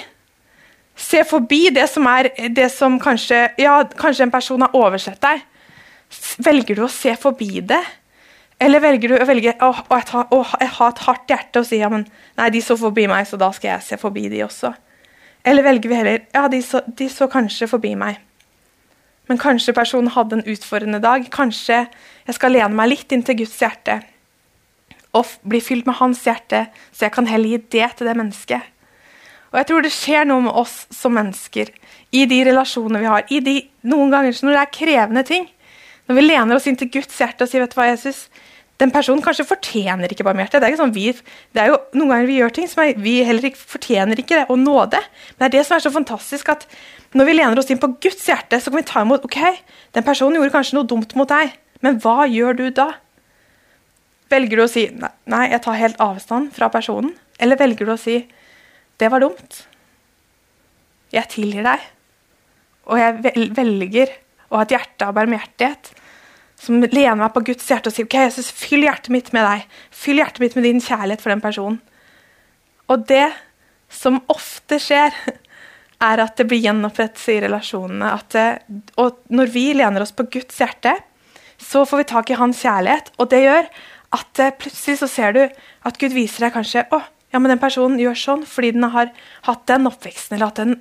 Se 0.97 1.21
forbi 1.27 1.67
det 1.75 1.85
som 1.91 2.07
er 2.09 2.31
det 2.49 2.71
som 2.73 2.97
kanskje 2.99 3.43
Ja, 3.61 3.83
kanskje 3.85 4.25
en 4.25 4.33
person 4.33 4.63
har 4.65 4.75
oversett 4.75 5.21
deg. 5.21 5.43
Velger 6.41 6.79
du 6.79 6.83
å 6.87 6.91
se 6.91 7.13
forbi 7.19 7.61
det? 7.61 7.83
Eller 8.59 8.81
velger 8.81 9.13
du 9.13 9.19
å 9.19 9.27
velge 9.29 9.53
å, 9.61 9.69
å, 9.69 9.97
å, 10.33 10.39
jeg 10.57 10.73
ha 10.79 10.89
et 10.89 11.01
hardt 11.05 11.29
hjerte 11.33 11.61
og 11.61 11.67
si 11.69 11.77
ja, 11.77 11.91
men 11.93 12.07
nei, 12.39 12.49
de 12.53 12.61
så 12.65 12.77
forbi 12.79 13.05
meg, 13.09 13.27
så 13.29 13.37
da 13.37 13.51
skal 13.53 13.75
jeg 13.75 13.85
se 13.85 13.99
forbi 14.01 14.25
de 14.33 14.41
også? 14.47 14.71
Eller 15.47 15.65
velger 15.65 15.91
vi 15.91 15.99
heller 15.99 16.23
ja, 16.33 16.47
de 16.51 16.61
så, 16.65 16.81
de 16.87 17.05
så 17.11 17.29
kanskje 17.31 17.69
forbi 17.69 17.93
meg, 17.99 18.17
men 19.29 19.39
kanskje 19.39 19.75
personen 19.75 20.11
hadde 20.15 20.39
en 20.39 20.47
utfordrende 20.47 21.01
dag. 21.03 21.25
Kanskje 21.31 21.83
jeg 21.83 22.35
skal 22.37 22.53
lene 22.55 22.73
meg 22.75 22.93
litt 22.93 23.11
inn 23.11 23.25
til 23.27 23.41
Guds 23.43 23.57
hjerte 23.59 23.99
og 25.15 25.29
bli 25.47 25.59
fylt 25.63 25.87
med 25.87 25.97
hans 25.99 26.21
hjerte, 26.27 26.67
så 26.93 27.07
jeg 27.07 27.13
kan 27.15 27.27
heller 27.29 27.55
gi 27.55 27.59
det 27.73 27.87
til 27.97 28.09
det 28.09 28.15
mennesket. 28.19 28.73
Og 29.51 29.59
jeg 29.59 29.67
tror 29.69 29.83
det 29.83 29.93
skjer 29.95 30.27
noe 30.27 30.43
med 30.45 30.59
oss 30.59 30.81
som 30.93 31.15
mennesker 31.15 31.71
i 32.15 32.25
de 32.29 32.39
relasjonene 32.49 33.01
vi 33.01 33.09
har. 33.09 33.23
i 33.31 33.39
de, 33.43 33.55
Noen 33.87 34.11
ganger 34.11 34.35
når 34.43 34.53
det 34.57 34.61
er 34.61 34.75
krevende 34.75 35.23
ting, 35.27 35.47
når 36.07 36.17
vi 36.17 36.27
lener 36.27 36.55
oss 36.55 36.67
inn 36.69 36.77
til 36.79 36.91
Guds 36.91 37.19
hjerte 37.19 37.43
og 37.43 37.51
sier 37.51 37.63
vet 37.63 37.73
du 37.73 37.79
hva, 37.79 37.89
Jesus, 37.89 38.25
den 38.77 38.93
personen 38.93 39.23
kanskje 39.25 39.47
fortjener 39.49 40.11
ikke 40.13 40.25
barmhjertighet. 40.27 40.61
Det 40.61 40.69
er 40.69 40.79
sånn 40.79 40.93
vi, 40.93 41.07
det 41.55 41.63
er 41.63 41.71
jo 41.71 41.79
Noen 41.97 42.11
ganger 42.13 42.29
vi 42.29 42.37
gjør 42.37 42.53
ting 42.53 42.67
som 42.69 42.83
er, 42.83 42.93
vi 43.01 43.15
heller 43.25 43.49
ikke 43.49 43.63
fortjener 43.73 44.21
ikke 44.21 44.37
det, 44.37 44.45
nå 44.51 44.59
nåde. 44.61 45.01
Men 45.35 45.41
det 45.41 45.47
er 45.47 45.55
det 45.57 45.63
som 45.67 45.77
er 45.77 45.85
så 45.87 45.93
fantastisk, 45.93 46.51
at 46.53 46.67
når 47.17 47.29
vi 47.29 47.37
lener 47.39 47.59
oss 47.59 47.71
inn 47.73 47.81
på 47.81 47.89
Guds 48.03 48.27
hjerte, 48.29 48.59
så 48.61 48.69
kan 48.69 48.81
vi 48.81 48.87
ta 48.87 49.01
imot 49.01 49.25
ok, 49.25 49.39
den 49.97 50.05
personen 50.05 50.37
gjorde 50.37 50.53
kanskje 50.53 50.77
noe 50.77 50.89
dumt 50.89 51.15
mot 51.17 51.29
deg, 51.31 51.55
men 51.85 51.97
hva 52.03 52.27
gjør 52.29 52.59
du 52.59 52.65
da? 52.77 52.91
Velger 54.29 54.59
du 54.59 54.65
å 54.65 54.69
si 54.69 54.85
nei, 54.93 55.43
jeg 55.53 55.63
tar 55.63 55.79
helt 55.79 56.01
avstand 56.03 56.51
fra 56.53 56.69
personen? 56.73 57.13
Eller 57.41 57.59
velger 57.59 57.87
du 57.87 57.93
å 57.95 57.99
si 58.01 58.19
det 58.97 59.09
var 59.13 59.21
dumt, 59.21 59.61
jeg 61.13 61.29
tilgir 61.31 61.65
deg, 61.65 61.83
og 62.89 62.99
jeg 62.99 63.51
velger 63.55 64.13
å 64.49 64.59
ha 64.59 64.65
et 64.65 64.75
hjerte 64.75 65.07
av 65.07 65.15
barmhjertighet? 65.17 65.93
som 66.57 66.81
lener 66.81 67.19
meg 67.19 67.33
på 67.35 67.43
Guds 67.51 67.67
hjerte 67.69 67.91
og 67.91 67.95
sier 67.95 68.07
ok, 68.07 68.15
Jesus, 68.27 68.49
fyll 68.49 68.87
hjertet 68.87 69.11
mitt 69.13 69.27
med 69.35 69.45
deg. 69.45 69.65
Fyll 69.93 70.21
hjertet 70.21 70.41
mitt 70.41 70.55
med 70.57 70.65
din 70.65 70.81
kjærlighet 70.81 71.21
for 71.23 71.33
den 71.33 71.43
personen. 71.43 71.77
Og 72.89 73.03
det 73.09 73.27
som 73.93 74.17
ofte 74.31 74.79
skjer, 74.81 75.13
er 76.07 76.21
at 76.21 76.37
det 76.37 76.45
blir 76.49 76.61
gjenopprettelse 76.61 77.35
i 77.35 77.43
relasjonene. 77.45 78.09
Det, 78.33 78.47
og 79.01 79.21
når 79.33 79.53
vi 79.53 79.67
lener 79.77 80.03
oss 80.03 80.13
på 80.13 80.27
Guds 80.33 80.59
hjerte, 80.61 80.93
så 81.57 81.83
får 81.89 82.03
vi 82.03 82.09
tak 82.11 82.31
i 82.31 82.37
hans 82.37 82.61
kjærlighet. 82.61 83.13
Og 83.17 83.29
det 83.31 83.43
gjør 83.43 83.69
at 84.17 84.41
plutselig 84.61 84.99
så 85.01 85.09
ser 85.11 85.37
du 85.37 85.43
at 85.45 85.97
Gud 86.01 86.13
viser 86.15 86.47
deg 86.47 86.53
kanskje 86.55 86.85
å, 86.93 87.01
ja, 87.33 87.41
men 87.41 87.51
den 87.51 87.61
personen 87.61 87.99
gjør 87.99 88.17
sånn 88.17 88.45
fordi 88.47 88.71
den 88.77 88.87
har 88.93 89.09
hatt 89.49 89.65
den 89.67 89.89
oppveksten 89.89 90.37
eller 90.37 90.53
at 90.53 90.61
den 90.61 90.77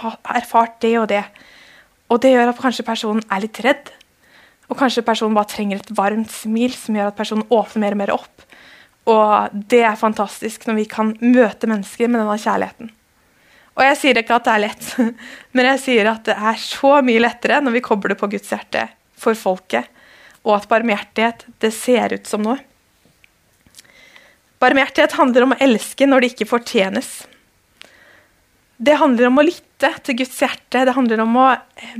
har 0.00 0.16
erfart 0.38 0.78
det 0.84 0.94
og 1.02 1.10
det. 1.12 1.24
Og 2.10 2.20
det 2.22 2.34
gjør 2.34 2.52
at 2.52 2.60
kanskje 2.60 2.86
personen 2.86 3.24
er 3.30 3.44
litt 3.44 3.60
redd 3.64 3.92
og 4.70 4.78
kanskje 4.78 5.04
personen 5.06 5.34
bare 5.34 5.50
trenger 5.50 5.80
et 5.80 5.92
varmt 5.98 6.30
smil 6.30 6.72
som 6.76 6.94
gjør 6.94 7.10
at 7.10 7.18
personen 7.18 7.46
åpner 7.50 7.82
mer 7.82 7.96
og 7.96 8.00
mer 8.00 8.12
opp. 8.14 8.46
Og 9.10 9.60
det 9.72 9.82
er 9.82 9.98
fantastisk 9.98 10.66
når 10.68 10.78
vi 10.78 10.88
kan 10.90 11.12
møte 11.18 11.66
mennesker 11.70 12.10
med 12.10 12.22
denne 12.22 12.38
kjærligheten. 12.38 12.92
Og 13.78 13.82
jeg 13.86 13.98
sier 13.98 14.20
ikke 14.20 14.36
at 14.36 14.46
det 14.46 14.54
er 14.54 14.62
lett, 14.66 14.88
men 15.56 15.70
jeg 15.72 15.82
sier 15.82 16.10
at 16.12 16.22
det 16.28 16.36
er 16.36 16.60
så 16.62 16.98
mye 17.06 17.22
lettere 17.22 17.58
når 17.64 17.78
vi 17.78 17.86
kobler 17.86 18.18
på 18.18 18.28
Guds 18.30 18.52
hjerte 18.52 18.86
for 19.20 19.38
folket, 19.38 19.88
og 20.46 20.54
at 20.56 20.68
barmhjertighet 20.70 21.44
det 21.60 21.72
ser 21.74 22.14
ut 22.14 22.30
som 22.30 22.44
noe. 22.44 22.60
Barmhjertighet 24.60 25.16
handler 25.16 25.46
om 25.46 25.56
å 25.56 25.60
elske 25.64 26.06
når 26.06 26.22
det 26.22 26.30
ikke 26.34 26.48
fortjenes. 26.52 27.10
Det 28.80 28.96
handler 29.00 29.28
om 29.28 29.40
å 29.40 29.46
lytte 29.48 29.69
til 29.80 30.18
Guds 30.20 30.36
hjerte. 30.42 30.84
Det 30.86 30.94
handler 30.96 31.22
om 31.24 31.36
å 31.40 31.48
eh, 31.54 31.98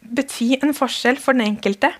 bety 0.00 0.56
en 0.60 0.74
forskjell 0.76 1.20
for 1.20 1.36
den 1.36 1.46
enkelte. 1.50 1.92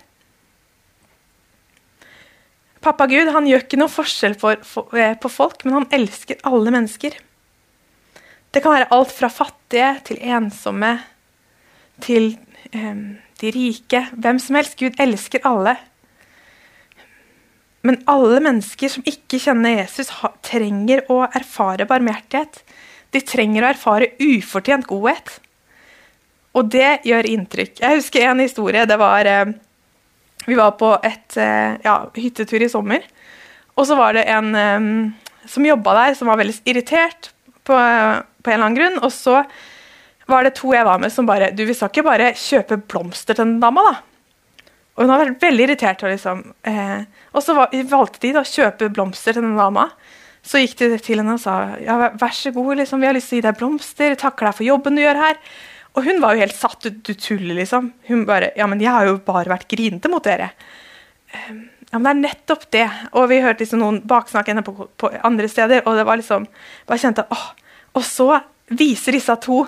Pappa 2.83 3.07
Gud 3.09 3.31
han 3.33 3.47
gjør 3.49 3.65
ikke 3.65 3.79
noe 3.81 3.91
forskjell 3.91 4.37
for, 4.39 4.61
for, 4.65 4.93
eh, 4.97 5.15
på 5.19 5.31
folk, 5.31 5.65
men 5.65 5.81
han 5.81 5.89
elsker 5.97 6.41
alle 6.47 6.73
mennesker. 6.73 7.17
Det 8.53 8.63
kan 8.63 8.73
være 8.77 8.89
alt 8.95 9.11
fra 9.13 9.29
fattige 9.29 9.91
til 10.07 10.21
ensomme 10.23 10.93
til 12.01 12.31
eh, 12.71 13.03
de 13.41 13.53
rike. 13.53 14.07
Hvem 14.13 14.39
som 14.41 14.57
helst. 14.57 14.77
Gud 14.79 14.97
elsker 15.03 15.43
alle. 15.45 15.75
Men 17.85 18.01
alle 18.09 18.41
mennesker 18.43 18.91
som 18.91 19.05
ikke 19.07 19.39
kjenner 19.39 19.77
Jesus, 19.77 20.09
trenger 20.45 21.05
å 21.13 21.21
erfare 21.27 21.87
barmhjertighet. 21.87 22.63
De 23.15 23.21
trenger 23.23 23.63
å 23.63 23.69
erfare 23.71 24.11
ufortjent 24.19 24.87
godhet. 24.89 25.37
Og 26.57 26.67
det 26.73 26.99
gjør 27.07 27.29
inntrykk. 27.29 27.79
Jeg 27.83 28.01
husker 28.01 28.27
en 28.27 28.43
historie. 28.43 28.85
det 28.85 28.99
var... 28.99 29.25
Eh, 29.25 29.55
vi 30.47 30.55
var 30.55 30.77
på 30.79 30.93
et 31.03 31.35
eh, 31.43 31.75
ja, 31.83 31.95
hyttetur 32.15 32.63
i 32.63 32.69
sommer. 32.71 33.03
Og 33.75 33.83
så 33.89 33.97
var 33.99 34.15
det 34.15 34.23
en 34.31 34.53
um, 34.55 34.91
som 35.43 35.65
jobba 35.65 35.95
der, 35.97 36.13
som 36.15 36.29
var 36.31 36.39
veldig 36.39 36.55
irritert 36.63 37.33
på, 37.67 37.75
på, 37.75 37.75
en 37.75 38.53
eller 38.53 38.65
annen 38.69 38.77
grunn. 38.77 38.95
Og 39.03 39.11
så 39.11 39.41
var 40.27 40.47
det 40.47 40.55
to 40.55 40.71
jeg 40.71 40.87
var 40.87 41.01
med, 41.03 41.11
som 41.11 41.27
bare 41.27 41.51
Du, 41.51 41.65
vi 41.67 41.75
skal 41.75 41.91
ikke 41.91 42.05
bare 42.07 42.31
kjøpe 42.39 42.79
blomster 42.79 43.35
til 43.35 43.43
den 43.43 43.59
dama, 43.63 43.83
da? 43.89 43.97
Og 44.95 45.03
hun 45.03 45.11
har 45.13 45.21
vært 45.25 45.43
veldig 45.43 45.67
irritert. 45.67 46.03
Og, 46.03 46.15
liksom, 46.15 46.45
eh, 46.71 47.03
og 47.35 47.43
så 47.43 47.57
var, 47.57 47.75
valgte 47.91 48.23
de 48.23 48.33
da, 48.39 48.45
å 48.47 48.53
kjøpe 48.53 48.89
blomster 48.95 49.35
til 49.35 49.45
den 49.45 49.59
dama. 49.59 49.89
Så 50.47 50.61
gikk 50.61 50.77
de 50.79 50.97
til 51.03 51.19
henne 51.19 51.35
og 51.35 51.41
sa 51.43 51.75
ja, 51.83 51.97
vær 52.15 52.35
så 52.35 52.53
god, 52.55 52.77
liksom, 52.79 53.01
vi 53.03 53.09
har 53.09 53.15
lyst 53.17 53.33
til 53.33 53.37
å 53.37 53.41
gi 53.41 53.47
deg 53.49 53.57
blomster. 53.59 54.15
Takker 54.19 54.47
deg 54.47 54.59
for 54.59 54.67
jobben 54.67 54.95
du 54.95 55.03
gjør 55.03 55.19
her. 55.19 55.39
Og 55.97 56.05
hun 56.05 56.21
var 56.23 56.35
jo 56.35 56.43
helt 56.45 56.55
satt 56.55 56.85
ut. 56.85 57.01
Du 57.03 57.13
tuller, 57.17 57.57
liksom. 57.57 57.91
Hun 58.07 58.27
bare 58.29 58.53
Ja, 58.55 58.67
men 58.69 58.81
jeg 58.83 58.93
har 58.93 59.09
jo 59.09 59.17
bare 59.25 59.51
vært 59.51 59.67
grinete 59.71 60.11
mot 60.11 60.23
dere. 60.23 60.51
Ehm, 61.33 61.65
ja, 61.89 61.99
men 61.99 62.05
det 62.07 62.13
er 62.13 62.21
nettopp 62.21 62.67
det. 62.71 62.85
Og 63.13 63.27
vi 63.31 63.41
hørte 63.43 63.65
liksom 63.65 63.81
noen 63.81 63.99
baksnakke 64.07 64.53
henne 64.53 64.63
på, 64.63 64.87
på, 64.99 65.11
andre 65.27 65.49
steder, 65.51 65.83
og 65.85 65.97
det 65.99 66.05
var 66.07 66.21
liksom 66.21 66.47
Bare 66.87 67.01
kjente 67.01 67.27
åh. 67.33 67.49
Og 67.97 68.05
så 68.05 68.29
viser 68.77 69.17
disse 69.17 69.35
to 69.43 69.65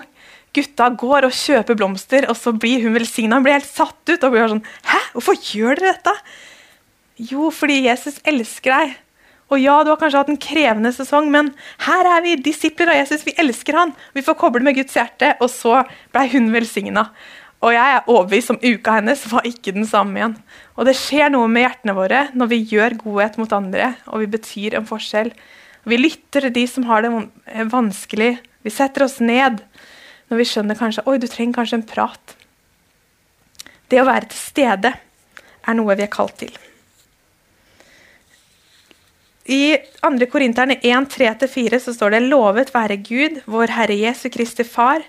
gutta 0.54 0.88
går 0.98 1.28
og 1.28 1.34
kjøper 1.34 1.76
blomster, 1.78 2.26
og 2.30 2.38
så 2.38 2.52
blir 2.54 2.82
hun 2.84 2.94
velsigna. 2.96 3.38
Hun 3.38 3.46
blir 3.46 3.58
helt 3.58 3.68
satt 3.68 4.00
ut 4.14 4.24
og 4.24 4.32
blir 4.32 4.48
sånn 4.50 4.64
Hæ, 4.86 5.02
hvorfor 5.16 5.38
gjør 5.52 5.82
dere 5.82 5.94
dette? 5.98 6.16
Jo, 7.30 7.50
fordi 7.52 7.82
Jesus 7.84 8.16
elsker 8.24 8.72
deg. 8.72 8.98
Og 9.50 9.58
ja, 9.58 9.80
du 9.82 9.90
har 9.90 9.98
kanskje 9.98 10.22
hatt 10.22 10.30
en 10.30 10.40
krevende 10.40 10.92
sesong, 10.94 11.26
men 11.32 11.50
her 11.82 12.06
er 12.06 12.22
vi 12.22 12.36
disipler 12.38 12.92
av 12.92 13.00
Jesus. 13.00 13.24
Vi 13.26 13.34
elsker 13.42 13.74
han. 13.74 13.94
Vi 14.14 14.22
får 14.22 14.38
koble 14.38 14.62
med 14.62 14.76
Guds 14.78 14.94
hjerte. 14.94 15.34
Og 15.42 15.50
så 15.50 15.80
blei 16.14 16.28
hun 16.36 16.52
velsigna. 16.54 17.08
Og 17.60 17.74
jeg 17.74 17.96
er 17.96 18.06
overbevist 18.08 18.54
om 18.54 18.60
uka 18.62 18.94
hennes 18.96 19.24
var 19.28 19.44
ikke 19.48 19.74
den 19.76 19.88
samme 19.88 20.16
igjen. 20.16 20.36
Og 20.78 20.86
det 20.88 20.94
skjer 20.96 21.32
noe 21.34 21.50
med 21.50 21.66
hjertene 21.66 21.96
våre 21.98 22.22
når 22.32 22.52
vi 22.54 22.60
gjør 22.70 22.96
godhet 23.02 23.36
mot 23.40 23.52
andre, 23.52 23.90
og 24.08 24.22
vi 24.22 24.30
betyr 24.32 24.78
en 24.78 24.88
forskjell. 24.88 25.34
Vi 25.84 25.98
lytter 25.98 26.46
til 26.46 26.54
de 26.56 26.64
som 26.70 26.86
har 26.88 27.04
det 27.04 27.12
vanskelig. 27.72 28.32
Vi 28.64 28.72
setter 28.72 29.04
oss 29.04 29.18
ned 29.20 29.60
når 30.30 30.40
vi 30.40 30.48
skjønner 30.48 30.78
kanskje 30.78 31.04
Oi, 31.10 31.18
du 31.20 31.28
trenger 31.28 31.60
kanskje 31.60 31.80
en 31.82 31.86
prat. 31.90 32.36
Det 33.90 34.00
å 34.00 34.08
være 34.08 34.30
til 34.30 34.40
stede 34.40 34.94
er 34.94 35.76
noe 35.76 35.98
vi 35.98 36.06
er 36.06 36.12
kalt 36.12 36.38
til. 36.40 36.69
I 39.50 39.78
2. 39.98 40.26
Korinterne 40.30 40.76
1.3-4 40.78 41.80
så 41.82 41.92
står 41.96 42.12
det 42.14 42.26
lovet 42.28 42.68
være 42.70 43.00
Gud, 43.02 43.40
vår 43.50 43.72
Herre 43.74 43.96
Jesu 43.98 44.28
Kristi 44.30 44.62
Far, 44.62 45.02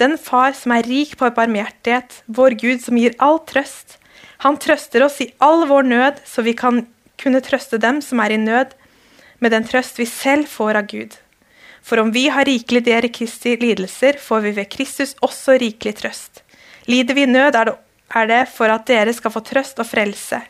den 0.00 0.14
Far 0.16 0.54
som 0.56 0.72
er 0.72 0.86
rik 0.88 1.12
på 1.20 1.28
barmhjertighet, 1.36 2.22
vår 2.24 2.56
Gud 2.62 2.80
som 2.80 2.96
gir 2.96 3.12
all 3.20 3.42
trøst. 3.44 3.98
Han 4.46 4.56
trøster 4.56 5.04
oss 5.04 5.20
i 5.20 5.28
all 5.44 5.66
vår 5.68 5.84
nød, 5.90 6.22
så 6.24 6.40
vi 6.46 6.54
kan 6.56 6.86
kunne 7.20 7.42
trøste 7.44 7.76
dem 7.82 8.00
som 8.00 8.22
er 8.24 8.32
i 8.32 8.40
nød, 8.40 8.72
med 9.44 9.52
den 9.52 9.68
trøst 9.68 10.00
vi 10.00 10.08
selv 10.08 10.48
får 10.48 10.80
av 10.80 10.88
Gud. 10.88 11.18
For 11.84 12.00
om 12.00 12.14
vi 12.16 12.30
har 12.32 12.48
rikelig 12.48 12.86
del 12.88 13.10
i 13.10 13.12
Kristi 13.12 13.58
lidelser, 13.60 14.16
får 14.16 14.46
vi 14.46 14.54
ved 14.56 14.70
Kristus 14.72 15.12
også 15.20 15.58
rikelig 15.60 15.98
trøst. 16.00 16.40
Lider 16.88 17.18
vi 17.18 17.28
nød, 17.28 17.60
er 17.60 17.68
det, 17.68 17.76
er 18.14 18.32
det 18.32 18.42
for 18.56 18.72
at 18.72 18.88
dere 18.88 19.12
skal 19.12 19.36
få 19.36 19.44
trøst 19.44 19.84
og 19.84 19.90
frelse. 19.90 20.40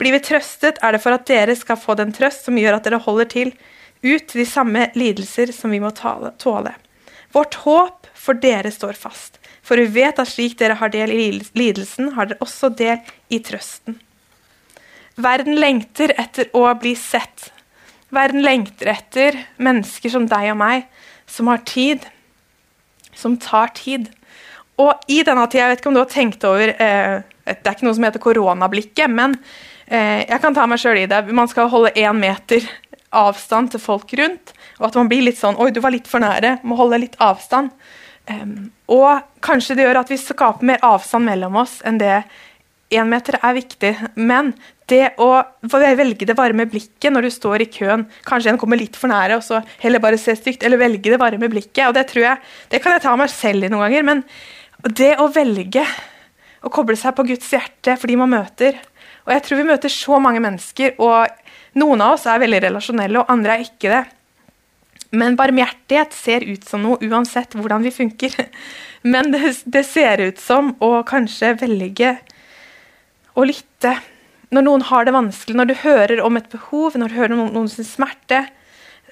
Blir 0.00 0.16
vi 0.16 0.22
trøstet, 0.24 0.80
er 0.80 0.96
det 0.96 1.02
for 1.04 1.12
at 1.12 1.26
dere 1.28 1.54
skal 1.58 1.78
få 1.80 1.96
den 1.98 2.14
trøst 2.16 2.46
som 2.48 2.58
gjør 2.58 2.78
at 2.78 2.88
dere 2.88 3.02
holder 3.04 3.28
til 3.28 3.52
ut 4.00 4.32
de 4.32 4.46
samme 4.48 4.86
lidelser 4.96 5.52
som 5.52 5.72
vi 5.74 5.82
må 5.82 5.92
tåle. 5.92 6.72
Vårt 7.36 7.58
håp 7.66 8.08
for 8.16 8.40
dere 8.40 8.72
står 8.72 8.96
fast, 8.96 9.36
for 9.62 9.76
vi 9.76 10.00
vet 10.00 10.18
at 10.18 10.30
slik 10.30 10.56
dere 10.58 10.78
har 10.80 10.92
del 10.92 11.12
i 11.12 11.26
lidelsen, 11.54 12.14
har 12.16 12.30
dere 12.30 12.40
også 12.40 12.72
del 12.74 13.04
i 13.28 13.42
trøsten. 13.44 14.00
Verden 15.20 15.60
lengter 15.60 16.14
etter 16.16 16.48
å 16.56 16.64
bli 16.80 16.94
sett, 16.96 17.50
Verden 18.10 18.42
lengter 18.42 18.90
etter 18.90 19.36
mennesker 19.62 20.10
som 20.10 20.26
deg 20.30 20.50
og 20.50 20.58
meg, 20.58 20.86
som 21.30 21.50
har 21.50 21.62
tid, 21.66 22.02
som 23.14 23.36
tar 23.38 23.70
tid. 23.78 24.08
Og 24.82 24.90
i 25.12 25.20
denne 25.26 25.44
tida, 25.46 25.68
jeg 25.68 25.74
vet 25.74 25.82
ikke 25.82 25.92
om 25.92 25.98
du 25.98 26.02
har 26.02 26.10
tenkt 26.10 26.46
over 26.48 26.72
eh, 26.72 27.20
Det 27.44 27.66
er 27.66 27.76
ikke 27.76 27.86
noe 27.86 27.96
som 27.98 28.06
heter 28.06 28.22
koronablikket, 28.22 29.10
men 29.10 29.36
eh, 29.90 30.22
jeg 30.24 30.40
kan 30.42 30.56
ta 30.56 30.66
meg 30.70 30.80
sjøl 30.82 31.02
i 31.02 31.08
det. 31.10 31.24
Man 31.36 31.50
skal 31.50 31.70
holde 31.72 31.92
én 31.98 32.18
meter 32.18 32.64
avstand 33.10 33.72
til 33.74 33.82
folk 33.82 34.12
rundt. 34.18 34.54
Og 34.78 34.90
at 34.90 34.98
man 34.98 35.10
blir 35.10 35.26
litt 35.26 35.40
sånn 35.40 35.58
Oi, 35.60 35.70
du 35.74 35.82
var 35.82 35.94
litt 35.94 36.08
for 36.10 36.22
nære. 36.22 36.58
Må 36.66 36.78
holde 36.78 37.02
litt 37.02 37.18
avstand. 37.22 37.74
Um, 38.30 38.70
og 38.92 39.24
kanskje 39.42 39.76
det 39.78 39.88
gjør 39.88 40.02
at 40.02 40.12
vi 40.12 40.20
skaper 40.20 40.66
mer 40.68 40.82
avstand 40.86 41.26
mellom 41.26 41.56
oss 41.58 41.80
enn 41.88 41.98
det 41.98 42.20
én 42.90 43.08
meter 43.10 43.38
er 43.40 43.56
viktig. 43.56 43.92
Men 44.18 44.52
det 44.90 45.14
å 45.22 45.30
velge 45.70 46.26
det 46.26 46.36
varme 46.38 46.66
blikket 46.70 47.14
når 47.14 47.26
du 47.26 47.30
står 47.30 47.62
i 47.62 47.68
køen 47.70 48.02
Kanskje 48.26 48.50
en 48.50 48.58
kommer 48.58 48.78
litt 48.80 48.96
for 48.98 49.10
nære 49.10 49.36
og 49.38 49.44
så 49.46 49.60
heller 49.78 50.02
bare 50.02 50.18
se 50.18 50.34
stygt, 50.34 50.64
eller 50.66 50.80
velge 50.80 51.12
det 51.12 51.20
varme 51.20 51.50
blikket. 51.50 51.86
og 51.88 51.94
Det 51.94 52.08
tror 52.10 52.26
jeg, 52.26 52.40
det 52.70 52.82
kan 52.82 52.96
jeg 52.96 53.04
ta 53.06 53.16
meg 53.18 53.30
selv 53.32 53.66
i 53.66 53.72
noen 53.72 53.86
ganger. 53.86 54.06
Men 54.06 54.24
det 54.96 55.12
å 55.22 55.30
velge 55.32 55.84
å 56.60 56.72
koble 56.72 56.98
seg 56.98 57.14
på 57.16 57.26
Guds 57.30 57.52
hjerte 57.54 57.96
for 57.96 58.10
de 58.10 58.18
man 58.20 58.32
møter 58.34 58.78
Og 59.26 59.34
jeg 59.34 59.44
tror 59.46 59.60
vi 59.60 59.68
møter 59.68 59.92
så 59.92 60.20
mange 60.22 60.42
mennesker, 60.42 60.96
og 61.02 61.28
noen 61.80 62.02
av 62.04 62.16
oss 62.16 62.26
er 62.30 62.40
veldig 62.42 62.62
relasjonelle, 62.66 63.20
og 63.20 63.32
andre 63.32 63.56
er 63.56 63.66
ikke 63.66 63.92
det. 63.92 64.04
Men 65.10 65.36
barmhjertighet 65.38 66.14
ser 66.14 66.46
ut 66.46 66.66
som 66.66 66.84
noe 66.86 67.02
uansett 67.02 67.56
hvordan 67.58 67.82
vi 67.82 67.92
funker. 67.94 68.36
Men 69.12 69.32
det, 69.34 69.56
det 69.66 69.84
ser 69.88 70.22
ut 70.22 70.40
som 70.42 70.74
å 70.82 71.00
kanskje 71.08 71.56
velge 71.62 72.14
å 73.34 73.46
lytte 73.46 73.96
når 74.50 74.66
noen 74.66 74.82
har 74.88 75.06
det 75.06 75.14
vanskelig, 75.14 75.56
når 75.56 75.68
du 75.70 75.76
hører 75.84 76.20
om 76.26 76.38
et 76.38 76.48
behov, 76.50 76.96
når 76.98 77.12
du 77.12 77.18
hører 77.20 77.34
om 77.36 77.52
noens 77.54 77.76
smerte, 77.86 78.42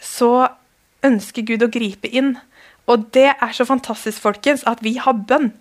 så 0.03 0.49
ønsker 1.07 1.47
Gud 1.47 1.63
å 1.63 1.71
gripe 1.71 2.11
inn. 2.11 2.35
Og 2.89 3.11
det 3.13 3.29
er 3.35 3.53
så 3.53 3.67
fantastisk, 3.69 4.23
folkens, 4.25 4.65
at 4.67 4.81
vi 4.85 4.97
har 5.01 5.17
bønn. 5.29 5.53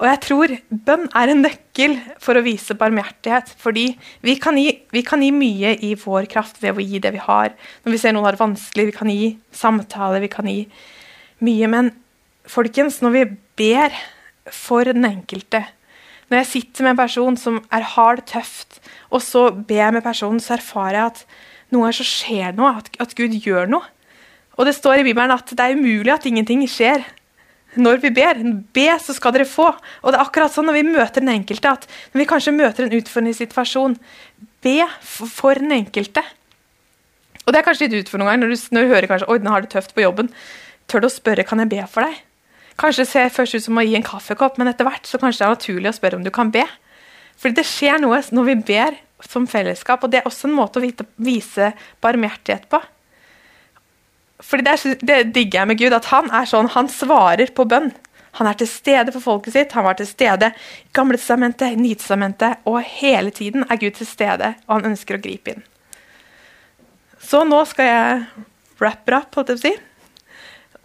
Og 0.00 0.06
jeg 0.08 0.20
tror 0.24 0.52
bønn 0.86 1.10
er 1.12 1.28
en 1.28 1.42
nøkkel 1.44 1.98
for 2.24 2.38
å 2.38 2.44
vise 2.44 2.76
barmhjertighet. 2.78 3.52
Fordi 3.60 3.90
vi 4.24 4.36
kan, 4.40 4.56
gi, 4.56 4.72
vi 4.94 5.02
kan, 5.04 5.20
gi, 5.20 5.28
mye 5.34 5.74
i 5.84 5.92
vår 6.00 6.28
kraft 6.32 6.62
ved 6.62 6.78
å 6.78 6.84
gi 6.84 7.02
det 7.04 7.12
vi 7.16 7.20
har. 7.20 7.52
Når 7.84 7.94
vi 7.94 8.00
ser 8.00 8.16
noen 8.16 8.24
har 8.24 8.36
det 8.36 8.40
vanskelig, 8.40 8.86
vi 8.88 8.96
kan 8.96 9.12
gi 9.12 9.34
samtale, 9.52 10.22
vi 10.24 10.32
kan 10.32 10.48
gi 10.48 10.62
mye. 11.44 11.68
Men 11.68 11.92
folkens, 12.48 13.02
når 13.04 13.16
vi 13.18 13.26
ber 13.60 14.00
for 14.56 14.88
den 14.88 15.04
enkelte, 15.04 15.66
når 16.30 16.44
jeg 16.44 16.50
sitter 16.54 16.86
med 16.86 16.94
en 16.94 17.02
person 17.02 17.36
som 17.36 17.60
er 17.74 17.84
hard, 17.92 18.24
tøft, 18.30 18.78
og 19.10 19.20
så 19.20 19.48
ber 19.52 19.82
jeg 19.82 19.96
med 19.98 20.06
personen, 20.06 20.40
så 20.40 20.56
erfarer 20.56 20.96
jeg 20.96 21.12
at 21.12 21.24
noen 21.70 21.88
ganger 21.88 22.00
så 22.00 22.06
skjer 22.06 22.54
noe, 22.56 22.76
at, 22.80 22.88
at 23.02 23.16
Gud 23.18 23.34
gjør 23.36 23.68
noe. 23.68 23.84
Og 24.60 24.68
det 24.68 24.76
står 24.76 25.00
i 25.00 25.06
Bibelen 25.06 25.32
at 25.32 25.48
det 25.56 25.64
er 25.64 25.78
umulig 25.78 26.12
at 26.12 26.26
ingenting 26.28 26.66
skjer 26.68 27.00
når 27.80 28.00
vi 28.02 28.10
ber. 28.12 28.40
Be, 28.76 28.88
så 29.00 29.14
skal 29.16 29.32
dere 29.32 29.48
få. 29.48 29.70
Og 30.02 30.12
det 30.12 30.18
er 30.18 30.24
akkurat 30.26 30.52
sånn 30.52 30.68
når 30.68 30.76
vi 30.76 30.88
møter 30.90 31.22
den 31.22 31.32
enkelte, 31.32 31.72
at 31.78 31.86
når 32.12 32.20
vi 32.20 32.28
kanskje 32.28 32.56
møter 32.56 32.86
en 32.86 32.96
utfordrende 32.98 33.38
situasjon, 33.38 33.96
be 34.60 34.76
for 35.06 35.60
den 35.62 35.72
enkelte. 35.78 36.24
Og 37.46 37.54
det 37.54 37.60
er 37.60 37.66
kanskje 37.66 37.88
litt 37.88 38.02
utfordrende 38.02 38.26
noen 38.26 38.34
ganger 38.34 38.42
når 38.44 38.52
du, 38.52 38.74
når 38.76 38.84
du 38.84 38.92
hører 38.92 39.10
kanskje, 39.10 39.30
oi, 39.32 39.38
nå 39.40 39.54
har 39.54 39.64
det 39.64 39.72
tøft 39.72 39.96
på 39.96 40.04
jobben. 40.04 40.28
Tør 40.90 41.04
du 41.04 41.08
å 41.08 41.14
spørre 41.14 41.46
kan 41.48 41.62
jeg 41.62 41.72
be 41.72 41.86
for 41.88 42.04
deg? 42.04 42.20
Kanskje 42.80 43.04
det 43.04 43.10
ser 43.10 43.32
først 43.32 43.56
ut 43.56 43.64
som 43.64 43.80
å 43.80 43.84
gi 43.84 43.96
en 43.96 44.04
kaffekopp, 44.04 44.60
men 44.60 44.68
etter 44.70 44.88
hvert 44.88 45.08
så 45.08 45.20
kanskje 45.20 45.42
det 45.42 45.48
er 45.48 45.56
naturlig 45.56 45.90
å 45.90 45.96
spørre 45.96 46.20
om 46.20 46.26
du 46.26 46.32
kan 46.34 46.52
be. 46.52 46.66
Fordi 47.40 47.56
det 47.56 47.68
skjer 47.68 48.00
noe 48.02 48.20
når 48.36 48.48
vi 48.50 48.60
ber 48.74 49.00
som 49.24 49.48
fellesskap, 49.48 50.04
og 50.04 50.12
det 50.12 50.20
er 50.20 50.28
også 50.28 50.48
en 50.48 50.56
måte 50.56 50.80
å 50.80 50.84
vite, 50.84 51.06
vise 51.20 51.72
barmhjertighet 52.04 52.68
på. 52.72 52.80
Fordi 54.44 54.64
det, 54.66 54.76
er, 54.76 55.00
det, 55.00 55.18
digger 55.34 55.60
jeg 55.60 55.70
med 55.70 55.80
Gud, 55.80 55.96
at 55.96 56.08
han 56.12 56.30
er 56.34 56.48
sånn, 56.48 56.70
han 56.74 56.88
svarer 56.92 57.52
på 57.56 57.66
bønn. 57.68 57.90
Han 58.38 58.46
er 58.46 58.56
til 58.58 58.68
stede 58.70 59.12
for 59.12 59.24
folket 59.24 59.56
sitt. 59.56 59.74
Han 59.76 59.86
var 59.88 59.98
til 59.98 60.08
stede 60.08 60.52
i 60.54 60.92
Gamle 60.96 61.18
testamentet, 61.18 61.74
i 61.74 61.80
Nytestamentet, 61.80 62.62
og 62.70 62.80
hele 62.86 63.34
tiden 63.34 63.66
er 63.68 63.80
Gud 63.80 63.98
til 63.98 64.08
stede, 64.08 64.54
og 64.68 64.78
han 64.78 64.92
ønsker 64.92 65.18
å 65.18 65.22
gripe 65.22 65.54
inn. 65.54 65.66
Så 67.20 67.42
nå 67.46 67.60
skal 67.68 67.90
jeg 67.90 68.44
wrap 68.80 69.08
it 69.08 69.14
up, 69.14 69.34
holdt 69.36 69.52
jeg 69.52 69.58
på 69.58 69.60
å 69.60 69.64
si. 69.66 69.74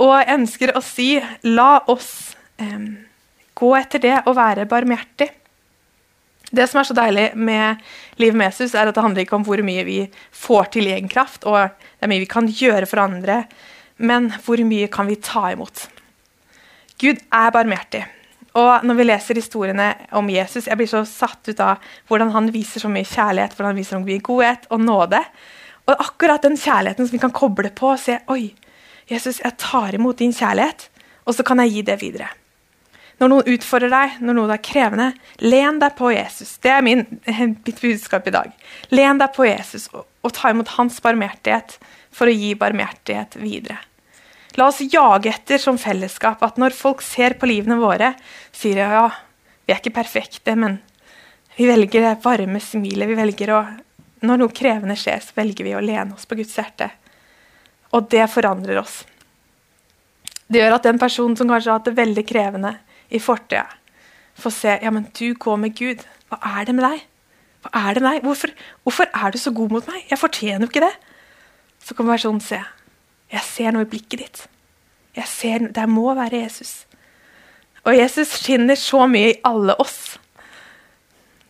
Og 0.04 0.12
jeg 0.20 0.34
ønsker 0.36 0.76
å 0.76 0.84
si 0.84 1.10
la 1.48 1.70
oss 1.92 2.12
eh, 2.60 2.82
gå 3.56 3.72
etter 3.80 4.04
det 4.04 4.18
å 4.28 4.36
være 4.36 4.68
barmhjertig. 4.70 5.30
Det 6.56 6.68
som 6.72 6.80
er 6.80 6.88
så 6.88 6.96
deilig 6.96 7.30
med 7.36 7.82
livet 8.22 8.38
med 8.40 8.52
Jesus, 8.52 8.76
er 8.76 8.88
at 8.88 8.96
det 8.96 9.04
handler 9.04 9.26
ikke 9.26 9.38
om 9.38 9.46
hvor 9.48 9.62
mye 9.66 9.86
vi 9.88 10.00
får 10.32 10.72
til 10.76 10.88
egen 10.94 11.10
kraft, 11.12 11.44
og 11.44 11.74
det 11.76 12.06
er 12.06 12.12
mye 12.12 12.24
vi 12.24 12.32
kan 12.32 12.48
gjøre 12.48 12.88
for 12.90 13.04
andre, 13.04 13.44
men 13.98 14.30
hvor 14.46 14.62
mye 14.68 14.88
kan 14.92 15.10
vi 15.10 15.20
ta 15.24 15.50
imot? 15.54 15.88
Gud 17.02 17.20
er 17.34 17.52
barmhjertig. 17.52 18.06
Og 18.56 18.86
når 18.88 18.96
vi 18.96 19.08
leser 19.10 19.40
historiene 19.40 19.90
om 20.16 20.30
Jesus, 20.32 20.70
jeg 20.70 20.80
blir 20.80 20.88
så 20.88 21.02
satt 21.08 21.50
ut 21.50 21.60
av 21.60 21.84
hvordan 22.08 22.32
han 22.32 22.48
viser 22.56 22.84
så 22.84 22.92
mye 22.92 23.08
kjærlighet, 23.08 23.56
hvordan 23.56 23.74
han 23.74 23.82
viser 23.82 23.98
så 23.98 24.04
mye 24.04 24.24
godhet 24.24 24.70
og 24.72 24.80
nåde. 24.84 25.20
Og 25.86 26.06
akkurat 26.08 26.46
den 26.46 26.56
kjærligheten 26.58 27.08
som 27.08 27.18
vi 27.18 27.24
kan 27.26 27.36
koble 27.36 27.72
på 27.76 27.92
og 27.92 28.00
se 28.00 28.22
Oi, 28.32 28.54
Jesus, 29.12 29.42
jeg 29.44 29.60
tar 29.62 29.98
imot 29.98 30.24
din 30.24 30.34
kjærlighet, 30.34 30.88
og 31.28 31.36
så 31.36 31.44
kan 31.46 31.60
jeg 31.62 31.74
gi 31.74 31.84
det 31.92 32.00
videre. 32.02 32.32
Når 33.22 33.32
noen 33.32 33.52
utfordrer 33.56 33.92
deg, 33.94 34.16
når 34.28 34.36
noe 34.36 34.52
er 34.56 34.64
krevende, 34.64 35.10
len 35.40 35.80
deg 35.80 35.96
på 35.96 36.12
Jesus. 36.12 36.58
Det 36.64 36.72
er 36.74 36.84
min, 36.84 37.06
mitt 37.66 37.80
budskap 37.80 38.28
i 38.28 38.34
dag. 38.36 38.52
Len 38.92 39.22
deg 39.22 39.32
på 39.36 39.48
Jesus 39.48 39.88
og, 39.94 40.04
og 40.26 40.34
ta 40.36 40.52
imot 40.52 40.74
hans 40.76 41.00
barmhjertighet 41.04 41.78
for 42.16 42.28
å 42.28 42.36
gi 42.36 42.52
barmhjertighet 42.60 43.38
videre. 43.40 43.80
La 44.56 44.70
oss 44.70 44.80
jage 44.80 45.32
etter 45.32 45.60
som 45.60 45.80
fellesskap 45.80 46.44
at 46.44 46.60
når 46.60 46.76
folk 46.76 47.02
ser 47.04 47.36
på 47.40 47.48
livene 47.50 47.80
våre, 47.80 48.14
sier 48.56 48.80
de 48.80 49.00
ja, 49.00 49.08
vi 49.66 49.74
er 49.74 49.82
ikke 49.82 49.98
perfekte, 49.98 50.56
men 50.56 50.78
vi 51.58 51.68
velger 51.68 52.06
det 52.06 52.14
varme 52.24 52.62
smilet. 52.64 53.10
Vi 53.10 53.18
velger 53.20 53.52
å, 53.56 53.64
når 54.28 54.40
noe 54.42 54.56
krevende 54.56 54.96
skjer, 55.00 55.24
så 55.24 55.36
velger 55.40 55.68
vi 55.68 55.76
å 55.76 55.84
lene 55.84 56.16
oss 56.16 56.28
på 56.28 56.38
Guds 56.40 56.56
hjerte. 56.56 56.90
Og 57.96 58.08
det 58.12 58.28
forandrer 58.32 58.80
oss. 58.80 59.02
Det 60.48 60.62
gjør 60.62 60.78
at 60.78 60.86
den 60.86 61.00
personen 61.02 61.36
som 61.40 61.50
kanskje 61.50 61.72
har 61.72 61.80
hatt 61.80 61.88
det 61.90 61.98
veldig 61.98 62.24
krevende 62.28 62.76
i 63.10 63.22
fortida, 63.22 63.66
få 64.36 64.52
se 64.52 64.78
ja, 64.82 64.92
men 64.92 65.08
du 65.16 65.34
går 65.40 65.60
med 65.62 65.76
Gud. 65.78 66.02
Hva 66.30 66.40
er 66.60 66.66
det 66.68 66.76
med 66.76 66.86
deg? 66.88 67.04
Hva 67.64 67.84
er 67.86 67.96
det 67.96 68.04
med 68.04 68.12
deg? 68.12 68.26
Hvorfor, 68.26 68.52
hvorfor 68.84 69.12
er 69.14 69.32
du 69.32 69.40
så 69.42 69.54
god 69.56 69.72
mot 69.72 69.88
meg? 69.92 70.04
Jeg 70.10 70.20
fortjener 70.22 70.66
jo 70.66 70.72
ikke 70.72 70.84
det. 70.84 70.92
Så 71.86 71.96
kan 71.96 72.10
personen 72.10 72.42
se. 72.44 72.60
Jeg 73.32 73.48
ser 73.48 73.74
noe 73.74 73.86
i 73.86 73.90
blikket 73.90 74.22
ditt. 74.22 74.44
Jeg 75.16 75.30
ser, 75.32 75.68
Det 75.72 75.88
må 75.90 76.14
være 76.14 76.44
Jesus. 76.44 76.86
Og 77.86 77.96
Jesus 77.96 78.34
skinner 78.42 78.76
så 78.76 79.06
mye 79.08 79.32
i 79.32 79.42
alle 79.46 79.76
oss. 79.80 80.18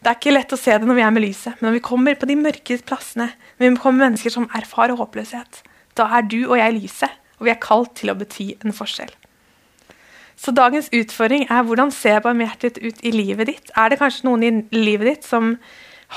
Det 0.05 0.11
er 0.11 0.17
ikke 0.19 0.35
lett 0.35 0.53
å 0.53 0.59
se 0.59 0.75
det 0.77 0.85
når 0.85 0.99
vi 0.99 1.01
er 1.01 1.13
med 1.15 1.23
lyset, 1.23 1.55
men 1.57 1.71
når 1.71 1.77
vi 1.79 1.85
kommer 1.87 2.17
på 2.19 2.27
de 2.29 2.35
mørke 2.37 2.75
plassene, 2.85 3.31
når 3.57 3.71
vi 3.71 3.77
kommer 3.81 4.05
mennesker 4.05 4.29
som 4.29 4.45
erfarer 4.53 4.99
håpløshet, 4.99 5.63
da 5.97 6.05
er 6.13 6.27
du 6.29 6.43
og 6.43 6.59
jeg 6.59 6.75
lyset, 6.75 7.15
og 7.39 7.47
vi 7.47 7.53
er 7.55 7.63
kalt 7.63 7.95
til 7.97 8.11
å 8.11 8.17
bety 8.19 8.51
en 8.59 8.75
forskjell. 8.75 9.09
Så 10.35 10.51
dagens 10.51 10.89
utfordring 10.93 11.47
er 11.47 11.63
hvordan 11.65 11.91
ser 11.95 12.21
barmhjertighet 12.23 12.81
ut 12.83 13.03
i 13.07 13.11
livet 13.15 13.49
ditt? 13.49 13.71
Er 13.77 13.91
det 13.91 13.99
kanskje 14.01 14.27
noen 14.27 14.43
i 14.45 14.51
livet 14.75 15.07
ditt 15.09 15.27
som 15.27 15.55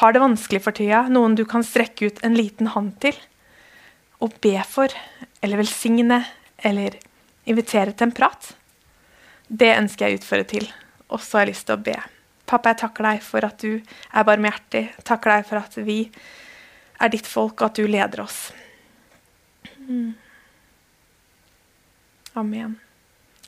har 0.00 0.12
det 0.14 0.22
vanskelig 0.22 0.62
for 0.64 0.76
tida? 0.76 1.04
Noen 1.12 1.36
du 1.38 1.44
kan 1.48 1.64
strekke 1.64 2.10
ut 2.10 2.22
en 2.26 2.36
liten 2.36 2.70
hånd 2.74 2.96
til 3.04 3.16
og 4.18 4.34
be 4.42 4.56
for, 4.66 4.90
eller 5.46 5.60
velsigne, 5.60 6.24
eller 6.66 6.96
invitere 7.46 7.94
til 7.94 8.08
en 8.08 8.14
prat? 8.16 8.50
Det 9.46 9.70
ønsker 9.76 10.08
jeg 10.08 10.18
å 10.18 10.20
utføre 10.20 10.48
til. 10.50 10.66
Og 11.08 11.22
så 11.22 11.38
har 11.38 11.46
jeg 11.46 11.54
lyst 11.54 11.68
til 11.68 11.78
å 11.78 11.84
be. 11.86 11.94
Pappa, 12.48 12.72
jeg 12.72 12.80
takker 12.82 13.06
deg 13.06 13.22
for 13.22 13.46
at 13.46 13.62
du 13.62 13.78
er 13.78 14.26
barmhjertig. 14.26 14.82
Takker 15.06 15.36
deg 15.36 15.46
for 15.46 15.62
at 15.62 15.78
vi 15.86 16.00
er 16.98 17.14
ditt 17.14 17.30
folk, 17.30 17.60
og 17.60 17.68
at 17.70 17.78
du 17.78 17.86
leder 17.86 18.24
oss. 18.24 18.40
Mm. 19.86 20.18
Amen. 22.34 22.76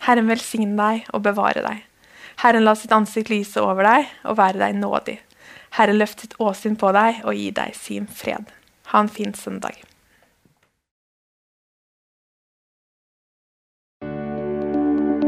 Herren 0.07 0.31
velsigne 0.31 0.77
deg 0.79 1.11
og 1.15 1.25
bevare 1.27 1.65
deg. 1.65 1.85
Herren 2.41 2.65
la 2.65 2.75
sitt 2.79 2.93
ansikt 2.97 3.31
lyse 3.33 3.61
over 3.61 3.85
deg 3.85 4.09
og 4.25 4.39
være 4.41 4.63
deg 4.63 4.79
nådig. 4.81 5.19
Herren 5.77 6.01
løft 6.01 6.25
sitt 6.25 6.35
åsyn 6.41 6.77
på 6.81 6.91
deg 6.97 7.23
og 7.25 7.37
gi 7.37 7.51
deg 7.55 7.77
sin 7.77 8.09
fred. 8.09 8.49
Ha 8.91 9.05
en 9.05 9.13
fin 9.13 9.35
søndag. 9.37 9.77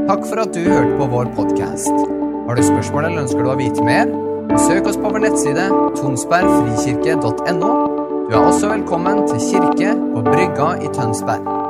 Takk 0.09 0.27
for 0.27 0.43
at 0.43 0.51
du 0.53 0.65
hørte 0.67 0.99
på 0.99 1.07
vår 1.13 1.31
podkast. 1.37 1.95
Har 2.49 2.59
du 2.59 2.63
spørsmål 2.67 3.07
eller 3.07 3.23
ønsker 3.23 3.45
du 3.45 3.53
å 3.53 3.59
vite 3.61 3.87
mer? 3.87 4.11
Søk 4.59 4.91
oss 4.91 4.99
på 5.01 5.13
vår 5.15 5.29
nettside 5.29 5.69
tonsbergfrikirke.no. 6.01 7.73
Du 8.27 8.35
er 8.35 8.43
også 8.43 8.73
velkommen 8.73 9.25
til 9.31 9.45
kirke 9.47 9.95
på 10.13 10.25
Brygga 10.27 10.75
i 10.83 10.91
Tønsberg. 10.97 11.62